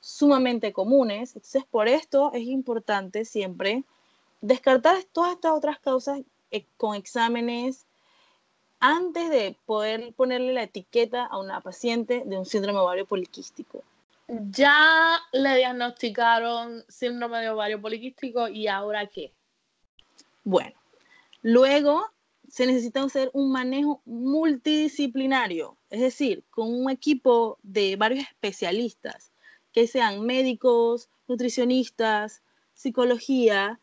sumamente 0.00 0.72
comunes. 0.72 1.34
Entonces, 1.34 1.64
por 1.68 1.88
esto 1.88 2.30
es 2.32 2.42
importante 2.42 3.24
siempre 3.24 3.84
descartar 4.40 5.02
todas 5.12 5.32
estas 5.32 5.52
otras 5.52 5.78
causas 5.78 6.20
eh, 6.50 6.64
con 6.76 6.94
exámenes 6.94 7.86
antes 8.80 9.28
de 9.28 9.56
poder 9.66 10.12
ponerle 10.14 10.54
la 10.54 10.62
etiqueta 10.62 11.26
a 11.26 11.38
una 11.38 11.60
paciente 11.60 12.22
de 12.24 12.38
un 12.38 12.46
síndrome 12.46 12.78
ovario 12.78 13.06
poliquístico. 13.06 13.82
Ya 14.28 15.18
le 15.32 15.56
diagnosticaron 15.56 16.84
síndrome 16.88 17.40
de 17.40 17.50
ovario 17.50 17.80
poliquístico 17.80 18.48
y 18.48 18.68
ahora 18.68 19.06
qué? 19.06 19.32
Bueno, 20.44 20.80
luego 21.42 22.06
se 22.48 22.66
necesita 22.66 23.02
hacer 23.02 23.30
un 23.32 23.52
manejo 23.52 24.00
multidisciplinario, 24.04 25.76
es 25.90 26.00
decir, 26.00 26.44
con 26.50 26.72
un 26.72 26.90
equipo 26.90 27.58
de 27.62 27.96
varios 27.96 28.24
especialistas, 28.24 29.30
que 29.72 29.86
sean 29.86 30.22
médicos, 30.22 31.08
nutricionistas, 31.28 32.42
psicología, 32.74 33.78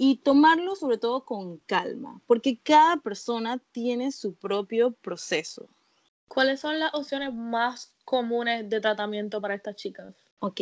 y 0.00 0.18
tomarlo 0.18 0.76
sobre 0.76 0.96
todo 0.96 1.24
con 1.24 1.58
calma, 1.66 2.20
porque 2.28 2.56
cada 2.56 2.98
persona 2.98 3.60
tiene 3.72 4.12
su 4.12 4.32
propio 4.32 4.92
proceso. 4.92 5.66
¿Cuáles 6.28 6.60
son 6.60 6.78
las 6.78 6.94
opciones 6.94 7.34
más 7.34 7.92
comunes 8.04 8.70
de 8.70 8.80
tratamiento 8.80 9.40
para 9.40 9.56
estas 9.56 9.74
chicas? 9.74 10.14
Ok, 10.38 10.60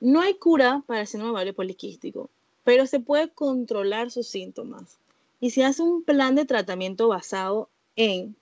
no 0.00 0.20
hay 0.20 0.34
cura 0.34 0.82
para 0.88 1.02
el 1.02 1.06
síndrome 1.06 1.30
ovario 1.30 1.54
poliquístico, 1.54 2.30
pero 2.64 2.84
se 2.86 2.98
puede 2.98 3.28
controlar 3.28 4.10
sus 4.10 4.26
síntomas 4.26 4.98
y 5.38 5.50
se 5.50 5.64
hace 5.64 5.82
un 5.82 6.02
plan 6.02 6.34
de 6.34 6.44
tratamiento 6.44 7.06
basado 7.06 7.68
en 7.94 8.34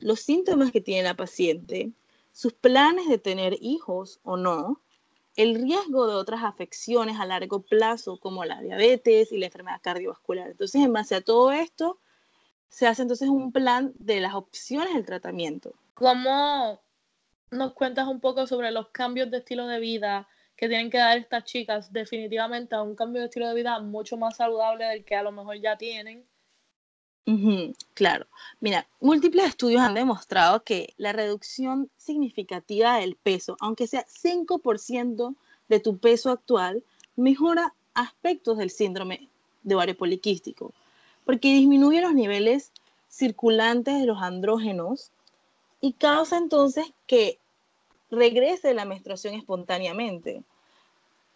los 0.00 0.20
síntomas 0.20 0.70
que 0.70 0.82
tiene 0.82 1.02
la 1.02 1.16
paciente, 1.16 1.92
sus 2.32 2.52
planes 2.52 3.08
de 3.08 3.16
tener 3.16 3.56
hijos 3.62 4.20
o 4.22 4.36
no, 4.36 4.82
el 5.36 5.54
riesgo 5.56 6.06
de 6.06 6.14
otras 6.14 6.44
afecciones 6.44 7.18
a 7.18 7.26
largo 7.26 7.62
plazo 7.62 8.18
como 8.18 8.44
la 8.44 8.60
diabetes 8.60 9.32
y 9.32 9.38
la 9.38 9.46
enfermedad 9.46 9.80
cardiovascular. 9.82 10.50
Entonces, 10.50 10.82
en 10.82 10.92
base 10.92 11.14
a 11.16 11.20
todo 11.20 11.52
esto, 11.52 11.98
se 12.68 12.86
hace 12.86 13.02
entonces 13.02 13.28
un 13.28 13.52
plan 13.52 13.92
de 13.96 14.20
las 14.20 14.34
opciones 14.34 14.94
del 14.94 15.04
tratamiento. 15.04 15.74
¿Cómo 15.94 16.80
nos 17.50 17.72
cuentas 17.72 18.08
un 18.08 18.20
poco 18.20 18.46
sobre 18.46 18.70
los 18.70 18.88
cambios 18.88 19.30
de 19.30 19.38
estilo 19.38 19.66
de 19.66 19.78
vida 19.80 20.28
que 20.56 20.68
tienen 20.68 20.90
que 20.90 20.98
dar 20.98 21.18
estas 21.18 21.44
chicas 21.44 21.92
definitivamente 21.92 22.74
a 22.74 22.82
un 22.82 22.94
cambio 22.94 23.20
de 23.20 23.26
estilo 23.26 23.48
de 23.48 23.54
vida 23.54 23.78
mucho 23.80 24.16
más 24.16 24.36
saludable 24.36 24.84
del 24.84 25.04
que 25.04 25.16
a 25.16 25.22
lo 25.22 25.32
mejor 25.32 25.60
ya 25.60 25.76
tienen 25.76 26.24
claro. 27.94 28.26
Mira, 28.60 28.86
múltiples 29.00 29.46
estudios 29.46 29.80
han 29.80 29.94
demostrado 29.94 30.62
que 30.62 30.94
la 30.96 31.12
reducción 31.12 31.90
significativa 31.96 32.98
del 32.98 33.16
peso, 33.16 33.56
aunque 33.60 33.86
sea 33.86 34.04
5% 34.06 35.34
de 35.68 35.80
tu 35.80 35.98
peso 35.98 36.30
actual, 36.30 36.84
mejora 37.16 37.74
aspectos 37.94 38.58
del 38.58 38.70
síndrome 38.70 39.28
de 39.62 39.74
ovario 39.74 39.96
poliquístico, 39.96 40.72
porque 41.24 41.54
disminuye 41.54 42.00
los 42.00 42.12
niveles 42.12 42.72
circulantes 43.08 43.98
de 43.98 44.06
los 44.06 44.20
andrógenos 44.20 45.10
y 45.80 45.92
causa 45.92 46.36
entonces 46.36 46.86
que 47.06 47.38
regrese 48.10 48.74
la 48.74 48.84
menstruación 48.84 49.34
espontáneamente. 49.34 50.42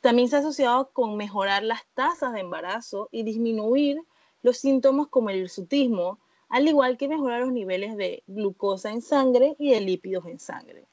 También 0.01 0.29
se 0.29 0.37
ha 0.37 0.41
asociado 0.41 0.91
con 0.93 1.17
mejorar 1.17 1.63
las 1.63 1.85
tasas 1.95 2.33
de 2.33 2.41
embarazo 2.41 3.09
y 3.11 3.23
disminuir 3.23 4.01
los 4.43 4.59
síntomas 4.59 5.09
como 5.09 5.31
el 5.31 5.37
hirsutismo, 5.37 6.19
al 6.49 6.67
igual 6.69 6.97
que 6.97 7.09
mejorar 7.09 7.41
los 7.41 7.53
niveles 7.53 7.97
de 7.97 8.23
glucosa 8.27 8.91
en 8.91 9.03
sangre 9.03 9.57
y 9.59 9.71
de 9.71 9.81
lípidos 9.81 10.27
en 10.27 10.39
sangre. 10.39 10.87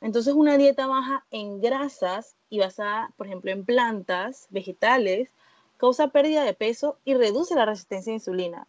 Entonces, 0.00 0.34
una 0.34 0.56
dieta 0.56 0.86
baja 0.86 1.24
en 1.30 1.60
grasas 1.60 2.36
y 2.50 2.58
basada, 2.58 3.12
por 3.16 3.26
ejemplo, 3.26 3.50
en 3.50 3.64
plantas, 3.64 4.46
vegetales, 4.50 5.30
causa 5.78 6.08
pérdida 6.08 6.44
de 6.44 6.54
peso 6.54 6.98
y 7.04 7.14
reduce 7.14 7.54
la 7.54 7.64
resistencia 7.64 8.12
a 8.12 8.14
insulina. 8.14 8.66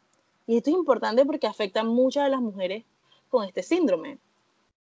Y 0.47 0.57
esto 0.57 0.69
es 0.69 0.77
importante 0.77 1.25
porque 1.25 1.47
afecta 1.47 1.81
a 1.81 1.83
muchas 1.83 2.23
de 2.23 2.31
las 2.31 2.41
mujeres 2.41 2.85
con 3.29 3.45
este 3.45 3.61
síndrome. 3.61 4.19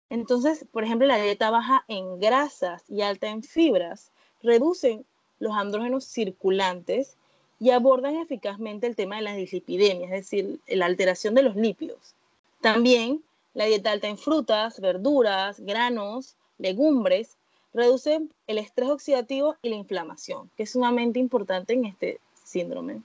Entonces, 0.08 0.66
por 0.72 0.84
ejemplo, 0.84 1.06
la 1.06 1.16
dieta 1.16 1.50
baja 1.50 1.84
en 1.88 2.18
grasas 2.18 2.84
y 2.88 3.02
alta 3.02 3.28
en 3.28 3.42
fibras 3.42 4.10
reducen 4.42 5.06
los 5.38 5.52
andrógenos 5.54 6.04
circulantes 6.04 7.16
y 7.62 7.70
abordan 7.70 8.16
eficazmente 8.16 8.88
el 8.88 8.96
tema 8.96 9.14
de 9.14 9.22
la 9.22 9.34
dislipidemia, 9.34 10.06
es 10.06 10.10
decir, 10.10 10.58
la 10.66 10.86
alteración 10.86 11.36
de 11.36 11.44
los 11.44 11.54
lípidos. 11.54 12.16
También 12.60 13.22
la 13.54 13.66
dieta 13.66 13.92
alta 13.92 14.08
en 14.08 14.18
frutas, 14.18 14.80
verduras, 14.80 15.60
granos, 15.60 16.34
legumbres, 16.58 17.36
reduce 17.72 18.20
el 18.48 18.58
estrés 18.58 18.90
oxidativo 18.90 19.54
y 19.62 19.68
la 19.68 19.76
inflamación, 19.76 20.50
que 20.56 20.64
es 20.64 20.72
sumamente 20.72 21.20
importante 21.20 21.74
en 21.74 21.84
este 21.84 22.18
síndrome. 22.42 23.00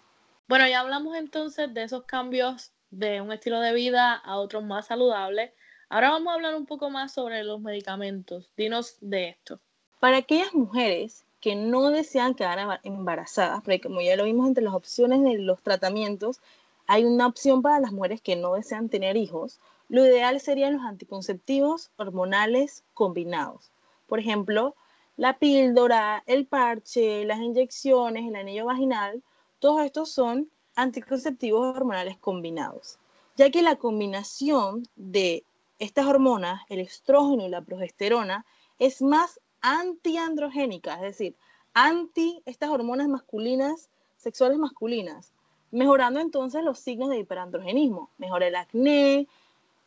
Bueno, 0.48 0.68
ya 0.68 0.80
hablamos 0.80 1.16
entonces 1.16 1.72
de 1.72 1.84
esos 1.84 2.06
cambios 2.06 2.72
de 2.90 3.22
un 3.22 3.32
estilo 3.32 3.60
de 3.60 3.74
vida 3.74 4.16
a 4.16 4.38
otro 4.38 4.64
más 4.64 4.88
saludable. 4.88 5.54
Ahora 5.88 6.10
vamos 6.10 6.32
a 6.32 6.34
hablar 6.34 6.56
un 6.56 6.66
poco 6.66 6.90
más 6.90 7.12
sobre 7.12 7.44
los 7.44 7.62
medicamentos. 7.62 8.50
Dinos 8.58 8.98
de 9.02 9.30
esto. 9.30 9.60
Para 10.00 10.18
aquellas 10.18 10.56
mujeres 10.56 11.27
que 11.40 11.56
no 11.56 11.90
desean 11.92 12.34
quedar 12.34 12.80
embarazadas, 12.84 13.62
porque 13.62 13.82
como 13.82 14.02
ya 14.02 14.16
lo 14.16 14.24
vimos 14.24 14.48
entre 14.48 14.64
las 14.64 14.74
opciones 14.74 15.24
de 15.24 15.38
los 15.38 15.62
tratamientos, 15.62 16.40
hay 16.88 17.06
una 17.06 17.28
opción 17.28 17.62
para 17.62 17.80
las 17.80 17.92
mujeres 17.92 18.22
que 18.22 18.36
no 18.36 18.54
desean 18.54 18.90
tener 18.90 19.18
hijos. 19.18 19.60
Lo 19.90 20.06
ideal 20.06 20.40
serían 20.40 20.74
los 20.74 20.84
anticonceptivos 20.84 21.92
hormonales 21.98 22.84
combinados. 22.94 23.72
Por 24.08 24.20
ejemplo, 24.20 24.76
la 25.18 25.38
píldora, 25.38 26.24
el 26.26 26.46
parche, 26.46 27.26
las 27.26 27.40
inyecciones, 27.40 28.28
el 28.28 28.36
anillo 28.36 28.66
vaginal, 28.66 29.22
todos 29.60 29.82
estos 29.82 30.12
son 30.12 30.50
anticonceptivos 30.76 31.76
hormonales 31.76 32.18
combinados, 32.18 33.00
ya 33.36 33.50
que 33.50 33.64
la 33.64 33.78
combinación 33.78 34.88
de 34.96 35.44
estas 35.80 36.06
hormonas, 36.06 36.62
el 36.70 36.80
estrógeno 36.80 37.46
y 37.46 37.50
la 37.50 37.62
progesterona, 37.62 38.46
es 38.80 39.02
más 39.02 39.40
antiandrogénica, 39.62 40.96
es 40.96 41.02
decir, 41.02 41.36
anti 41.74 42.42
estas 42.46 42.70
hormonas 42.70 43.08
masculinas, 43.08 43.90
sexuales 44.18 44.58
masculinas, 44.58 45.32
mejorando 45.72 46.20
entonces 46.20 46.64
los 46.64 46.80
signos 46.80 47.10
de 47.10 47.20
hiperandrogenismo, 47.20 48.10
mejora 48.18 48.48
el 48.48 48.56
acné 48.56 49.28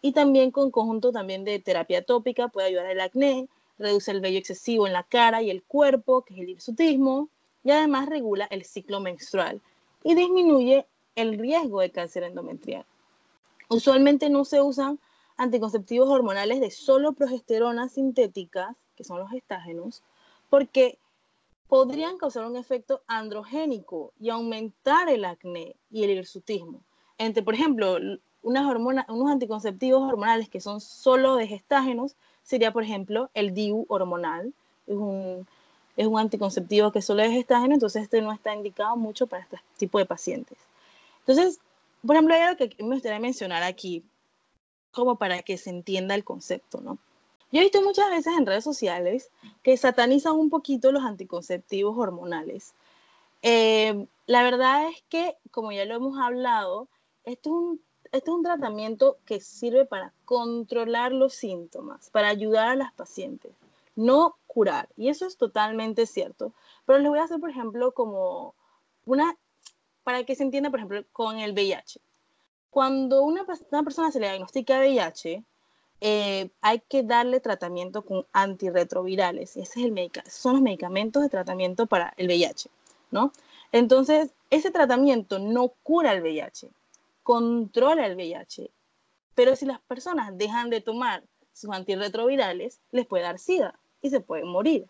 y 0.02 0.12
también 0.12 0.50
con 0.50 0.70
conjunto 0.70 1.12
también 1.12 1.44
de 1.44 1.58
terapia 1.58 2.04
tópica 2.04 2.48
puede 2.48 2.68
ayudar 2.68 2.86
al 2.86 3.00
acné, 3.00 3.48
reduce 3.78 4.10
el 4.10 4.20
vello 4.20 4.38
excesivo 4.38 4.86
en 4.86 4.92
la 4.92 5.02
cara 5.02 5.42
y 5.42 5.50
el 5.50 5.62
cuerpo, 5.62 6.22
que 6.22 6.34
es 6.34 6.40
el 6.40 6.50
hirsutismo, 6.50 7.28
y 7.64 7.70
además 7.70 8.08
regula 8.08 8.46
el 8.50 8.64
ciclo 8.64 9.00
menstrual 9.00 9.60
y 10.04 10.14
disminuye 10.14 10.86
el 11.16 11.38
riesgo 11.38 11.80
de 11.80 11.90
cáncer 11.90 12.22
endometrial. 12.22 12.84
Usualmente 13.68 14.30
no 14.30 14.44
se 14.44 14.60
usan 14.60 14.98
anticonceptivos 15.36 16.08
hormonales 16.08 16.60
de 16.60 16.70
solo 16.70 17.12
progesterona 17.12 17.88
sintéticas, 17.88 18.76
que 19.00 19.04
son 19.04 19.18
los 19.18 19.32
estágenos, 19.32 20.02
porque 20.50 20.98
podrían 21.68 22.18
causar 22.18 22.44
un 22.44 22.58
efecto 22.58 23.00
androgénico 23.06 24.12
y 24.20 24.28
aumentar 24.28 25.08
el 25.08 25.24
acné 25.24 25.74
y 25.90 26.04
el 26.04 26.10
hirsutismo. 26.10 26.80
Entre, 27.16 27.42
por 27.42 27.54
ejemplo, 27.54 27.96
unas 28.42 28.66
hormonas, 28.66 29.08
unos 29.08 29.30
anticonceptivos 29.30 30.02
hormonales 30.02 30.50
que 30.50 30.60
son 30.60 30.82
solo 30.82 31.36
de 31.36 31.46
gestágenos, 31.46 32.14
sería, 32.42 32.74
por 32.74 32.82
ejemplo, 32.82 33.30
el 33.32 33.54
DIU 33.54 33.86
hormonal. 33.88 34.52
Es 34.86 34.96
un, 34.96 35.46
es 35.96 36.06
un 36.06 36.18
anticonceptivo 36.18 36.92
que 36.92 37.00
solo 37.00 37.22
es 37.22 37.30
gestágeno, 37.30 37.72
entonces 37.72 38.02
este 38.02 38.20
no 38.20 38.32
está 38.32 38.54
indicado 38.54 38.96
mucho 38.96 39.26
para 39.26 39.44
este 39.44 39.60
tipo 39.78 39.98
de 39.98 40.04
pacientes. 40.04 40.58
Entonces, 41.20 41.58
por 42.06 42.16
ejemplo, 42.16 42.34
hay 42.34 42.42
algo 42.42 42.58
que 42.58 42.82
me 42.82 42.96
gustaría 42.96 43.18
mencionar 43.18 43.62
aquí, 43.62 44.04
como 44.92 45.16
para 45.16 45.40
que 45.40 45.56
se 45.56 45.70
entienda 45.70 46.14
el 46.14 46.24
concepto, 46.24 46.82
¿no? 46.82 46.98
Yo 47.52 47.60
he 47.60 47.64
visto 47.64 47.82
muchas 47.82 48.08
veces 48.10 48.32
en 48.36 48.46
redes 48.46 48.64
sociales 48.64 49.30
que 49.62 49.76
satanizan 49.76 50.34
un 50.34 50.50
poquito 50.50 50.92
los 50.92 51.04
anticonceptivos 51.04 51.98
hormonales. 51.98 52.74
Eh, 53.42 54.06
la 54.26 54.42
verdad 54.42 54.88
es 54.88 55.02
que, 55.08 55.36
como 55.50 55.72
ya 55.72 55.84
lo 55.84 55.94
hemos 55.94 56.18
hablado, 56.18 56.88
esto 57.24 57.76
es 58.12 58.28
un 58.28 58.42
tratamiento 58.42 59.18
que 59.24 59.40
sirve 59.40 59.84
para 59.84 60.12
controlar 60.24 61.12
los 61.12 61.34
síntomas, 61.34 62.10
para 62.10 62.28
ayudar 62.28 62.68
a 62.68 62.76
las 62.76 62.92
pacientes, 62.92 63.52
no 63.96 64.36
curar. 64.46 64.88
Y 64.96 65.08
eso 65.08 65.26
es 65.26 65.36
totalmente 65.36 66.06
cierto. 66.06 66.52
Pero 66.86 67.00
les 67.00 67.08
voy 67.08 67.18
a 67.18 67.24
hacer, 67.24 67.40
por 67.40 67.50
ejemplo, 67.50 67.92
como 67.92 68.54
una, 69.06 69.36
para 70.04 70.24
que 70.24 70.36
se 70.36 70.44
entienda, 70.44 70.70
por 70.70 70.78
ejemplo, 70.78 71.04
con 71.12 71.38
el 71.38 71.52
VIH. 71.52 72.00
Cuando 72.70 73.22
una, 73.22 73.44
una 73.70 73.82
persona 73.82 74.12
se 74.12 74.20
le 74.20 74.28
diagnostica 74.28 74.78
VIH, 74.78 75.42
eh, 76.00 76.50
hay 76.62 76.80
que 76.80 77.02
darle 77.02 77.40
tratamiento 77.40 78.02
con 78.02 78.26
antirretrovirales. 78.32 79.56
Ese 79.56 79.80
es 79.80 79.86
el 79.86 80.10
son 80.28 80.54
los 80.54 80.62
medicamentos 80.62 81.22
de 81.22 81.28
tratamiento 81.28 81.86
para 81.86 82.14
el 82.16 82.26
VIH, 82.26 82.70
¿no? 83.10 83.32
Entonces, 83.72 84.30
ese 84.50 84.70
tratamiento 84.70 85.38
no 85.38 85.68
cura 85.82 86.12
el 86.12 86.22
VIH, 86.22 86.68
controla 87.22 88.06
el 88.06 88.16
VIH. 88.16 88.70
Pero 89.34 89.56
si 89.56 89.66
las 89.66 89.80
personas 89.80 90.36
dejan 90.36 90.70
de 90.70 90.80
tomar 90.80 91.22
sus 91.52 91.70
antirretrovirales, 91.70 92.80
les 92.90 93.06
puede 93.06 93.24
dar 93.24 93.38
SIDA 93.38 93.78
y 94.02 94.10
se 94.10 94.20
pueden 94.20 94.48
morir, 94.48 94.86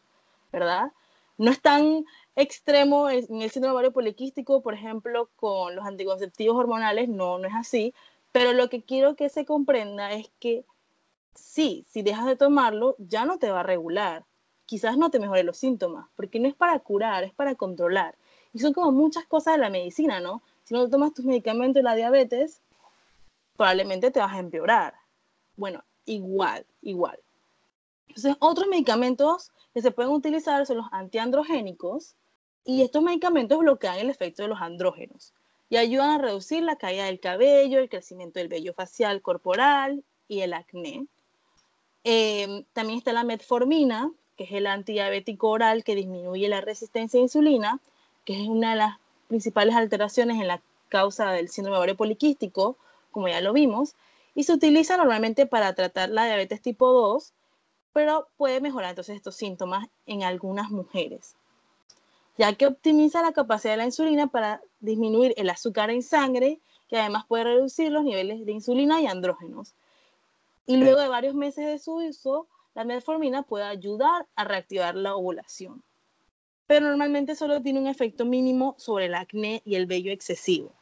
¿verdad? 0.52 0.92
No 1.36 1.50
es 1.50 1.60
tan 1.60 2.04
extremo 2.36 3.10
en 3.10 3.42
el 3.42 3.50
síndrome 3.50 3.74
ovario 3.74 3.92
poliquístico, 3.92 4.62
por 4.62 4.74
ejemplo, 4.74 5.28
con 5.36 5.74
los 5.74 5.84
anticonceptivos 5.84 6.56
hormonales, 6.56 7.08
no, 7.08 7.38
no 7.38 7.48
es 7.48 7.54
así, 7.54 7.94
pero 8.32 8.52
lo 8.52 8.68
que 8.68 8.82
quiero 8.82 9.16
que 9.16 9.28
se 9.28 9.44
comprenda 9.44 10.12
es 10.12 10.30
que 10.38 10.64
sí, 11.34 11.84
si 11.88 12.02
dejas 12.02 12.26
de 12.26 12.36
tomarlo, 12.36 12.96
ya 12.98 13.24
no 13.24 13.38
te 13.38 13.50
va 13.50 13.60
a 13.60 13.64
regular. 13.64 14.24
Quizás 14.66 14.96
no 14.96 15.10
te 15.10 15.18
mejore 15.18 15.42
los 15.42 15.58
síntomas, 15.58 16.08
porque 16.16 16.38
no 16.38 16.48
es 16.48 16.54
para 16.54 16.78
curar, 16.78 17.24
es 17.24 17.34
para 17.34 17.54
controlar. 17.54 18.16
Y 18.52 18.60
son 18.60 18.72
como 18.72 18.92
muchas 18.92 19.26
cosas 19.26 19.54
de 19.54 19.60
la 19.60 19.70
medicina, 19.70 20.20
¿no? 20.20 20.42
Si 20.64 20.74
no 20.74 20.88
tomas 20.88 21.12
tus 21.12 21.24
medicamentos 21.24 21.74
de 21.74 21.82
la 21.82 21.94
diabetes, 21.94 22.62
probablemente 23.56 24.10
te 24.10 24.20
vas 24.20 24.32
a 24.32 24.38
empeorar. 24.38 24.94
Bueno, 25.56 25.84
igual, 26.06 26.64
igual. 26.82 27.18
Entonces, 28.08 28.36
otros 28.40 28.68
medicamentos 28.68 29.52
que 29.74 29.82
se 29.82 29.90
pueden 29.90 30.12
utilizar 30.12 30.64
son 30.66 30.78
los 30.78 30.86
antiandrogénicos 30.92 32.14
y 32.64 32.82
estos 32.82 33.02
medicamentos 33.02 33.58
bloquean 33.58 33.98
el 33.98 34.10
efecto 34.10 34.42
de 34.42 34.48
los 34.48 34.60
andrógenos 34.60 35.32
y 35.68 35.76
ayudan 35.76 36.10
a 36.10 36.18
reducir 36.18 36.62
la 36.62 36.76
caída 36.76 37.04
del 37.04 37.20
cabello, 37.20 37.78
el 37.78 37.88
crecimiento 37.88 38.38
del 38.38 38.48
vello 38.48 38.74
facial 38.74 39.22
corporal 39.22 40.04
y 40.26 40.40
el 40.40 40.52
acné. 40.52 41.06
Em, 42.04 42.64
también 42.72 42.98
está 42.98 43.12
la 43.12 43.24
metformina, 43.24 44.10
que 44.36 44.44
es 44.44 44.52
el 44.52 44.66
antidiabético 44.66 45.50
oral 45.50 45.84
que 45.84 45.94
disminuye 45.94 46.48
la 46.48 46.62
resistencia 46.62 47.20
a 47.20 47.22
insulina, 47.22 47.80
que 48.24 48.40
es 48.42 48.48
una 48.48 48.70
de 48.70 48.76
las 48.76 48.98
principales 49.28 49.74
alteraciones 49.74 50.40
en 50.40 50.48
la 50.48 50.62
causa 50.88 51.30
del 51.30 51.50
síndrome 51.50 51.76
ovario 51.76 51.96
poliquístico, 51.96 52.76
como 53.12 53.28
ya 53.28 53.40
lo 53.40 53.52
vimos, 53.52 53.94
y 54.34 54.44
se 54.44 54.52
utiliza 54.52 54.96
normalmente 54.96 55.46
para 55.46 55.74
tratar 55.74 56.08
la 56.10 56.24
diabetes 56.24 56.62
tipo 56.62 56.90
2, 56.90 57.32
pero 57.92 58.28
puede 58.36 58.60
mejorar 58.60 58.90
entonces 58.90 59.16
estos 59.16 59.36
síntomas 59.36 59.88
en 60.06 60.22
algunas 60.22 60.70
mujeres, 60.70 61.34
ya 62.38 62.54
que 62.54 62.66
optimiza 62.66 63.22
la 63.22 63.32
capacidad 63.32 63.74
de 63.74 63.78
la 63.78 63.84
insulina 63.84 64.28
para 64.28 64.62
disminuir 64.80 65.34
el 65.36 65.50
azúcar 65.50 65.90
en 65.90 66.02
sangre, 66.02 66.60
que 66.88 66.98
además 66.98 67.26
puede 67.26 67.44
reducir 67.44 67.92
los 67.92 68.04
niveles 68.04 68.46
de 68.46 68.52
insulina 68.52 69.00
y 69.00 69.06
andrógenos. 69.06 69.74
Y 70.66 70.76
luego 70.76 71.00
de 71.00 71.08
varios 71.08 71.34
meses 71.34 71.66
de 71.66 71.78
su 71.78 71.94
uso, 71.94 72.48
la 72.74 72.84
metformina 72.84 73.42
puede 73.42 73.64
ayudar 73.64 74.26
a 74.36 74.44
reactivar 74.44 74.94
la 74.94 75.16
ovulación 75.16 75.82
pero 76.70 76.86
normalmente 76.86 77.34
solo 77.34 77.60
tiene 77.60 77.80
un 77.80 77.88
efecto 77.88 78.24
mínimo 78.24 78.76
sobre 78.78 79.06
el 79.06 79.16
acné 79.16 79.60
y 79.64 79.74
el 79.74 79.86
vello 79.86 80.12
excesivo. 80.12 80.72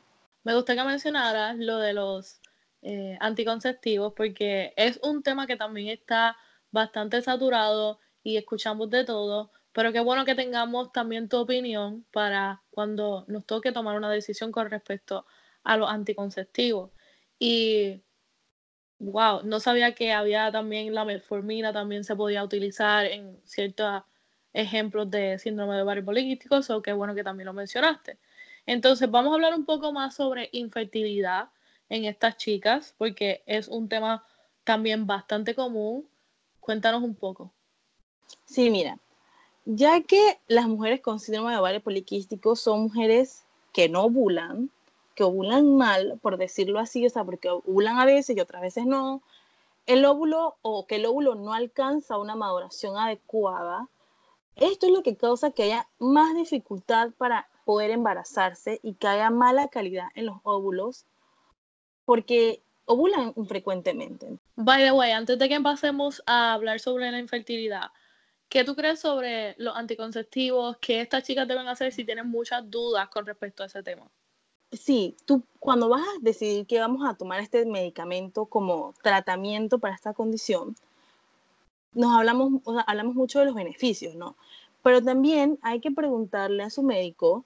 me 0.44 0.54
gustaría 0.54 0.82
que 0.82 0.88
mencionaras 0.90 1.56
lo 1.56 1.78
de 1.78 1.94
los 1.94 2.42
eh, 2.82 3.16
anticonceptivos 3.20 4.12
porque 4.14 4.74
es 4.76 5.00
un 5.02 5.22
tema 5.22 5.46
que 5.46 5.56
también 5.56 5.88
está 5.88 6.36
bastante 6.70 7.22
saturado 7.22 8.00
y 8.22 8.36
escuchamos 8.36 8.90
de 8.90 9.06
todo, 9.06 9.50
pero 9.72 9.90
qué 9.90 10.00
bueno 10.00 10.26
que 10.26 10.34
tengamos 10.34 10.92
también 10.92 11.26
tu 11.26 11.38
opinión 11.38 12.04
para 12.12 12.62
cuando 12.70 13.24
nos 13.26 13.46
toque 13.46 13.72
tomar 13.72 13.96
una 13.96 14.10
decisión 14.10 14.52
con 14.52 14.68
respecto 14.68 15.24
a 15.64 15.78
los 15.78 15.88
anticonceptivos. 15.88 16.90
Y 17.38 18.02
wow, 18.98 19.42
no 19.44 19.60
sabía 19.60 19.94
que 19.94 20.12
había 20.12 20.50
también 20.50 20.94
la 20.94 21.04
metformina, 21.04 21.72
también 21.72 22.04
se 22.04 22.16
podía 22.16 22.42
utilizar 22.42 23.06
en 23.06 23.38
ciertos 23.44 24.02
ejemplos 24.52 25.10
de 25.10 25.38
síndrome 25.38 25.76
de 25.76 25.82
ovario 25.82 26.04
poliquístico, 26.04 26.60
o 26.68 26.82
qué 26.82 26.92
bueno 26.92 27.14
que 27.14 27.24
también 27.24 27.46
lo 27.46 27.52
mencionaste. 27.52 28.18
Entonces, 28.66 29.10
vamos 29.10 29.32
a 29.32 29.34
hablar 29.34 29.54
un 29.54 29.64
poco 29.64 29.92
más 29.92 30.14
sobre 30.14 30.48
infertilidad 30.52 31.48
en 31.88 32.04
estas 32.04 32.36
chicas, 32.36 32.94
porque 32.98 33.42
es 33.46 33.68
un 33.68 33.88
tema 33.88 34.24
también 34.64 35.06
bastante 35.06 35.54
común. 35.54 36.06
Cuéntanos 36.60 37.02
un 37.02 37.14
poco. 37.14 37.50
Sí, 38.44 38.68
mira, 38.68 38.98
ya 39.64 40.02
que 40.02 40.38
las 40.48 40.66
mujeres 40.66 41.00
con 41.00 41.18
síndrome 41.18 41.52
de 41.52 41.58
ovario 41.58 41.82
poliquístico 41.82 42.56
son 42.56 42.82
mujeres 42.82 43.44
que 43.72 43.88
no 43.88 44.04
ovulan, 44.04 44.70
que 45.18 45.24
ovulan 45.24 45.76
mal, 45.76 46.16
por 46.22 46.36
decirlo 46.36 46.78
así, 46.78 47.04
o 47.04 47.10
sea, 47.10 47.24
porque 47.24 47.50
ovulan 47.50 47.98
a 47.98 48.04
veces 48.04 48.36
y 48.36 48.40
otras 48.40 48.62
veces 48.62 48.86
no, 48.86 49.20
el 49.86 50.04
óvulo 50.04 50.58
o 50.62 50.86
que 50.86 50.94
el 50.94 51.06
óvulo 51.06 51.34
no 51.34 51.54
alcanza 51.54 52.18
una 52.18 52.36
maduración 52.36 52.96
adecuada, 52.96 53.88
esto 54.54 54.86
es 54.86 54.92
lo 54.92 55.02
que 55.02 55.16
causa 55.16 55.50
que 55.50 55.64
haya 55.64 55.88
más 55.98 56.36
dificultad 56.36 57.10
para 57.18 57.48
poder 57.64 57.90
embarazarse 57.90 58.78
y 58.84 58.94
que 58.94 59.08
haya 59.08 59.28
mala 59.30 59.66
calidad 59.66 60.06
en 60.14 60.26
los 60.26 60.36
óvulos, 60.44 61.04
porque 62.04 62.62
ovulan 62.84 63.32
infrecuentemente. 63.34 64.38
By 64.54 64.84
the 64.84 64.92
way, 64.92 65.10
antes 65.10 65.36
de 65.36 65.48
que 65.48 65.60
pasemos 65.60 66.22
a 66.26 66.52
hablar 66.52 66.78
sobre 66.78 67.10
la 67.10 67.18
infertilidad, 67.18 67.90
¿qué 68.48 68.62
tú 68.62 68.76
crees 68.76 69.00
sobre 69.00 69.56
los 69.58 69.74
anticonceptivos? 69.74 70.76
¿Qué 70.76 71.00
estas 71.00 71.24
chicas 71.24 71.48
deben 71.48 71.66
hacer 71.66 71.92
si 71.92 72.04
tienen 72.04 72.28
muchas 72.28 72.70
dudas 72.70 73.08
con 73.08 73.26
respecto 73.26 73.64
a 73.64 73.66
ese 73.66 73.82
tema? 73.82 74.08
Sí, 74.72 75.16
tú 75.24 75.42
cuando 75.60 75.88
vas 75.88 76.02
a 76.02 76.20
decidir 76.20 76.66
que 76.66 76.80
vamos 76.80 77.08
a 77.08 77.14
tomar 77.14 77.40
este 77.40 77.64
medicamento 77.66 78.46
como 78.46 78.94
tratamiento 79.02 79.78
para 79.78 79.94
esta 79.94 80.14
condición, 80.14 80.76
nos 81.92 82.14
hablamos, 82.14 82.62
hablamos 82.86 83.14
mucho 83.14 83.38
de 83.38 83.46
los 83.46 83.54
beneficios, 83.54 84.14
¿no? 84.14 84.36
Pero 84.82 85.02
también 85.02 85.58
hay 85.62 85.80
que 85.80 85.90
preguntarle 85.90 86.62
a 86.62 86.70
su 86.70 86.82
médico 86.82 87.44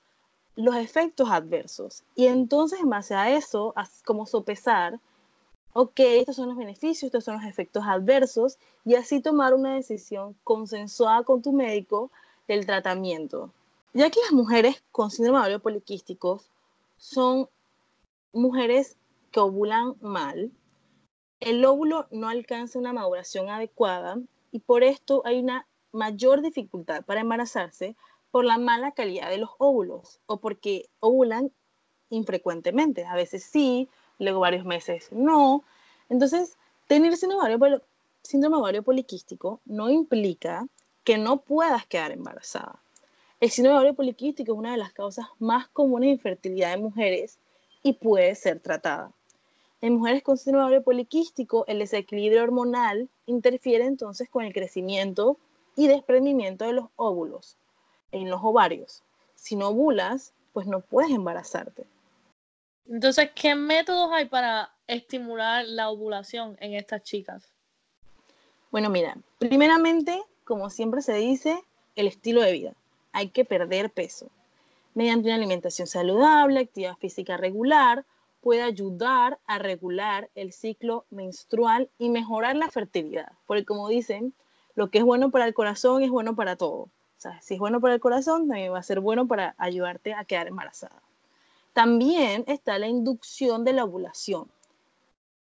los 0.57 0.77
efectos 0.77 1.31
adversos. 1.31 2.03
Y 2.15 2.27
entonces, 2.27 2.81
en 2.81 2.91
base 2.91 3.15
a 3.15 3.31
eso, 3.31 3.75
como 4.05 4.27
sopesar, 4.27 5.01
ok, 5.73 5.99
estos 5.99 6.37
son 6.37 6.49
los 6.49 6.59
beneficios, 6.59 7.05
estos 7.05 7.25
son 7.25 7.37
los 7.37 7.45
efectos 7.45 7.85
adversos, 7.87 8.59
y 8.85 8.97
así 8.97 9.21
tomar 9.21 9.55
una 9.55 9.75
decisión 9.75 10.37
consensuada 10.45 11.23
con 11.23 11.41
tu 11.41 11.53
médico 11.53 12.11
del 12.49 12.67
tratamiento. 12.67 13.51
Ya 13.95 14.11
que 14.11 14.21
las 14.21 14.33
mujeres 14.33 14.83
con 14.91 15.11
síndrome 15.11 15.49
de 15.49 15.59
poliquísticos 15.59 16.52
son 17.03 17.49
mujeres 18.33 18.97
que 19.33 19.41
ovulan 19.41 19.97
mal, 20.01 20.53
el 21.41 21.65
óvulo 21.65 22.07
no 22.13 22.29
alcanza 22.29 22.79
una 22.79 22.93
maduración 22.93 23.51
adecuada 23.51 24.21
y 24.53 24.61
por 24.61 24.85
esto 24.85 25.23
hay 25.25 25.41
una 25.41 25.67
mayor 25.91 26.43
dificultad 26.43 27.05
para 27.05 27.21
embarazarse 27.21 27.97
por 28.31 28.45
la 28.45 28.57
mala 28.57 28.93
calidad 28.93 29.31
de 29.31 29.39
los 29.39 29.51
óvulos 29.59 30.21
o 30.27 30.37
porque 30.37 30.89
ovulan 31.01 31.51
infrecuentemente. 32.09 33.05
A 33.05 33.17
veces 33.17 33.43
sí, 33.43 33.89
luego 34.21 34.39
varios 34.39 34.65
meses 34.65 35.11
no. 35.11 35.65
Entonces, 36.09 36.57
tener 36.87 37.17
síndrome 37.17 38.57
ovario 38.57 38.85
poliquístico 38.85 39.61
no 39.65 39.91
implica 39.91 40.69
que 41.03 41.19
no 41.19 41.41
puedas 41.41 41.85
quedar 41.87 42.13
embarazada. 42.13 42.82
El 43.43 43.51
síndrome 43.51 43.79
ovario 43.79 43.95
poliquístico 43.95 44.53
es 44.53 44.59
una 44.61 44.71
de 44.71 44.77
las 44.77 44.93
causas 44.93 45.27
más 45.41 45.67
comunes 45.67 46.07
de 46.07 46.13
infertilidad 46.13 46.71
de 46.71 46.77
mujeres 46.77 47.41
y 47.83 47.95
puede 47.95 48.37
ser 48.37 48.61
tratada. 48.61 49.11
En 49.81 49.95
mujeres 49.95 50.23
con 50.23 50.39
síndrome 50.39 50.67
ovario 50.67 50.85
poliquístico, 50.85 51.65
el 51.67 51.81
desequilibrio 51.81 52.45
hormonal 52.45 53.09
interfiere 53.27 53.85
entonces 53.85 54.29
con 54.31 54.45
el 54.45 54.53
crecimiento 54.53 55.39
y 55.75 55.89
desprendimiento 55.89 56.67
de 56.67 56.75
los 56.75 56.85
óvulos 56.95 57.57
en 58.13 58.31
los 58.31 58.39
ovarios. 58.45 59.03
Si 59.35 59.57
no 59.57 59.71
ovulas, 59.71 60.35
pues 60.53 60.69
no 60.69 60.79
puedes 60.81 61.11
embarazarte. 61.11 61.85
Entonces, 62.89 63.31
¿qué 63.35 63.57
métodos 63.57 64.13
hay 64.13 64.27
para 64.27 64.71
estimular 64.87 65.65
la 65.67 65.91
ovulación 65.91 66.57
en 66.61 66.75
estas 66.75 67.03
chicas? 67.03 67.51
Bueno, 68.71 68.89
mira, 68.89 69.17
primeramente, 69.41 70.23
como 70.45 70.71
siempre 70.71 71.03
se 71.03 71.15
dice, 71.15 71.61
el 71.97 72.07
estilo 72.07 72.41
de 72.41 72.53
vida 72.53 72.75
hay 73.13 73.29
que 73.29 73.45
perder 73.45 73.91
peso. 73.91 74.31
Mediante 74.95 75.29
una 75.29 75.37
alimentación 75.37 75.87
saludable, 75.87 76.61
actividad 76.61 76.97
física 76.97 77.37
regular, 77.37 78.05
puede 78.43 78.63
ayudar 78.63 79.39
a 79.47 79.59
regular 79.59 80.29
el 80.35 80.53
ciclo 80.53 81.07
menstrual 81.11 81.89
y 81.99 82.11
mejorar 82.11 82.57
la 82.57 82.69
fertilidad. 82.69 83.33
Porque 83.47 83.65
como 83.65 83.89
dicen, 83.89 84.35
lo 84.75 84.91
que 84.91 84.99
es 84.99 85.05
bueno 85.05 85.31
para 85.31 85.47
el 85.47 85.55
corazón 85.55 86.03
es 86.03 86.11
bueno 86.11 86.35
para 86.35 86.57
todo. 86.57 86.81
O 86.83 87.21
sea, 87.23 87.41
si 87.41 87.55
es 87.55 87.61
bueno 87.61 87.81
para 87.81 87.95
el 87.95 88.01
corazón, 88.01 88.49
también 88.49 88.73
va 88.73 88.79
a 88.79 88.83
ser 88.83 89.01
bueno 89.01 89.29
para 89.29 89.55
ayudarte 89.59 90.13
a 90.13 90.25
quedar 90.25 90.49
embarazada. 90.49 91.01
También 91.73 92.45
está 92.49 92.79
la 92.79 92.89
inducción 92.89 93.65
de 93.65 93.73
la 93.73 93.85
ovulación, 93.85 94.49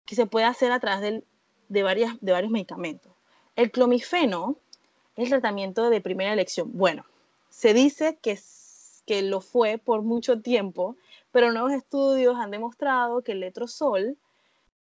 que 0.07 0.17
se 0.17 0.27
puede 0.27 0.47
hacer 0.47 0.73
a 0.73 0.81
través 0.81 1.03
de, 1.03 1.23
de 1.69 1.83
varios 1.83 2.51
medicamentos. 2.51 3.13
El 3.57 3.71
clomifeno 3.71 4.57
es 5.17 5.25
el 5.25 5.41
tratamiento 5.41 5.91
de 5.91 6.01
primera 6.01 6.33
elección. 6.33 6.71
Bueno, 6.73 7.05
se 7.57 7.73
dice 7.73 8.19
que, 8.21 8.39
que 9.07 9.23
lo 9.23 9.41
fue 9.41 9.79
por 9.79 10.03
mucho 10.03 10.43
tiempo, 10.43 10.95
pero 11.33 11.53
nuevos 11.53 11.73
estudios 11.73 12.37
han 12.37 12.51
demostrado 12.51 13.23
que 13.23 13.33
el 13.33 13.41
letrozol 13.41 14.19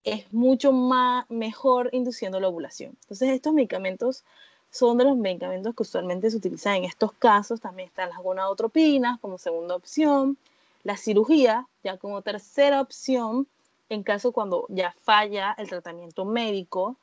es 0.05 0.33
mucho 0.33 0.73
más 0.73 1.29
mejor 1.29 1.91
induciendo 1.93 2.41
la 2.41 2.49
ovulación. 2.49 2.97
Entonces, 3.03 3.29
estos 3.29 3.53
medicamentos 3.53 4.25
son 4.71 4.97
de 4.97 5.05
los 5.05 5.19
medicamentos 5.19 5.75
que 5.75 5.83
usualmente 5.83 6.31
se 6.31 6.39
utilizan 6.39 6.77
en 6.77 6.85
estos 6.85 7.13
casos. 7.13 7.61
También 7.61 7.91
están 7.91 8.09
las 8.09 8.23
gonadotropinas 8.23 9.21
como 9.21 9.37
segunda 9.37 9.77
opción, 9.77 10.39
la 10.83 10.97
cirugía 10.97 11.69
ya 11.85 11.99
como 11.99 12.23
tercera 12.23 12.81
opción 12.81 13.47
en 13.91 14.03
caso 14.03 14.33
cuando 14.33 14.65
ya 14.71 14.95
falla 15.03 15.55
el 15.59 15.69
tratamiento 15.69 16.25
médico. 16.25 16.97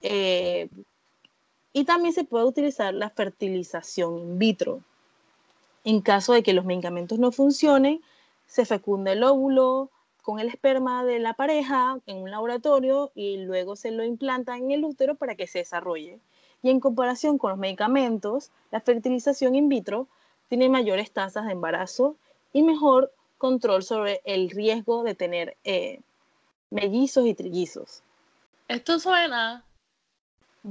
Eh, 0.00 0.70
y 1.78 1.84
también 1.84 2.12
se 2.12 2.24
puede 2.24 2.44
utilizar 2.44 2.92
la 2.92 3.08
fertilización 3.08 4.18
in 4.18 4.38
vitro. 4.40 4.80
En 5.84 6.00
caso 6.00 6.32
de 6.32 6.42
que 6.42 6.52
los 6.52 6.64
medicamentos 6.64 7.20
no 7.20 7.30
funcionen, 7.30 8.02
se 8.48 8.64
fecunda 8.64 9.12
el 9.12 9.22
óvulo 9.22 9.88
con 10.22 10.40
el 10.40 10.48
esperma 10.48 11.04
de 11.04 11.20
la 11.20 11.34
pareja 11.34 12.00
en 12.06 12.16
un 12.16 12.32
laboratorio 12.32 13.12
y 13.14 13.36
luego 13.36 13.76
se 13.76 13.92
lo 13.92 14.02
implanta 14.02 14.56
en 14.56 14.72
el 14.72 14.84
útero 14.84 15.14
para 15.14 15.36
que 15.36 15.46
se 15.46 15.60
desarrolle. 15.60 16.18
Y 16.64 16.70
en 16.70 16.80
comparación 16.80 17.38
con 17.38 17.50
los 17.50 17.60
medicamentos, 17.60 18.50
la 18.72 18.80
fertilización 18.80 19.54
in 19.54 19.68
vitro 19.68 20.08
tiene 20.48 20.68
mayores 20.68 21.12
tasas 21.12 21.46
de 21.46 21.52
embarazo 21.52 22.16
y 22.52 22.64
mejor 22.64 23.12
control 23.38 23.84
sobre 23.84 24.20
el 24.24 24.50
riesgo 24.50 25.04
de 25.04 25.14
tener 25.14 25.56
eh, 25.62 26.00
mellizos 26.70 27.24
y 27.24 27.34
trillizos. 27.34 28.02
Esto 28.66 28.98
suena 28.98 29.62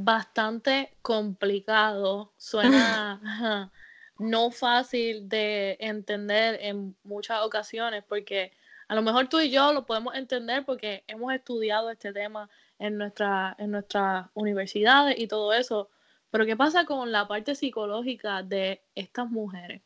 bastante 0.03 0.95
complicado, 1.01 2.31
suena 2.37 3.71
no 4.19 4.51
fácil 4.51 5.27
de 5.27 5.77
entender 5.79 6.59
en 6.61 6.95
muchas 7.03 7.41
ocasiones, 7.41 8.03
porque 8.07 8.51
a 8.87 8.95
lo 8.95 9.01
mejor 9.01 9.27
tú 9.27 9.39
y 9.39 9.49
yo 9.49 9.73
lo 9.73 9.85
podemos 9.85 10.15
entender 10.15 10.65
porque 10.65 11.03
hemos 11.07 11.33
estudiado 11.33 11.89
este 11.89 12.13
tema 12.13 12.49
en, 12.77 12.97
nuestra, 12.97 13.55
en 13.57 13.71
nuestras 13.71 14.27
universidades 14.35 15.17
y 15.17 15.27
todo 15.27 15.51
eso, 15.53 15.89
pero 16.29 16.45
¿qué 16.45 16.55
pasa 16.55 16.85
con 16.85 17.11
la 17.11 17.27
parte 17.27 17.55
psicológica 17.55 18.43
de 18.43 18.81
estas 18.93 19.29
mujeres? 19.29 19.81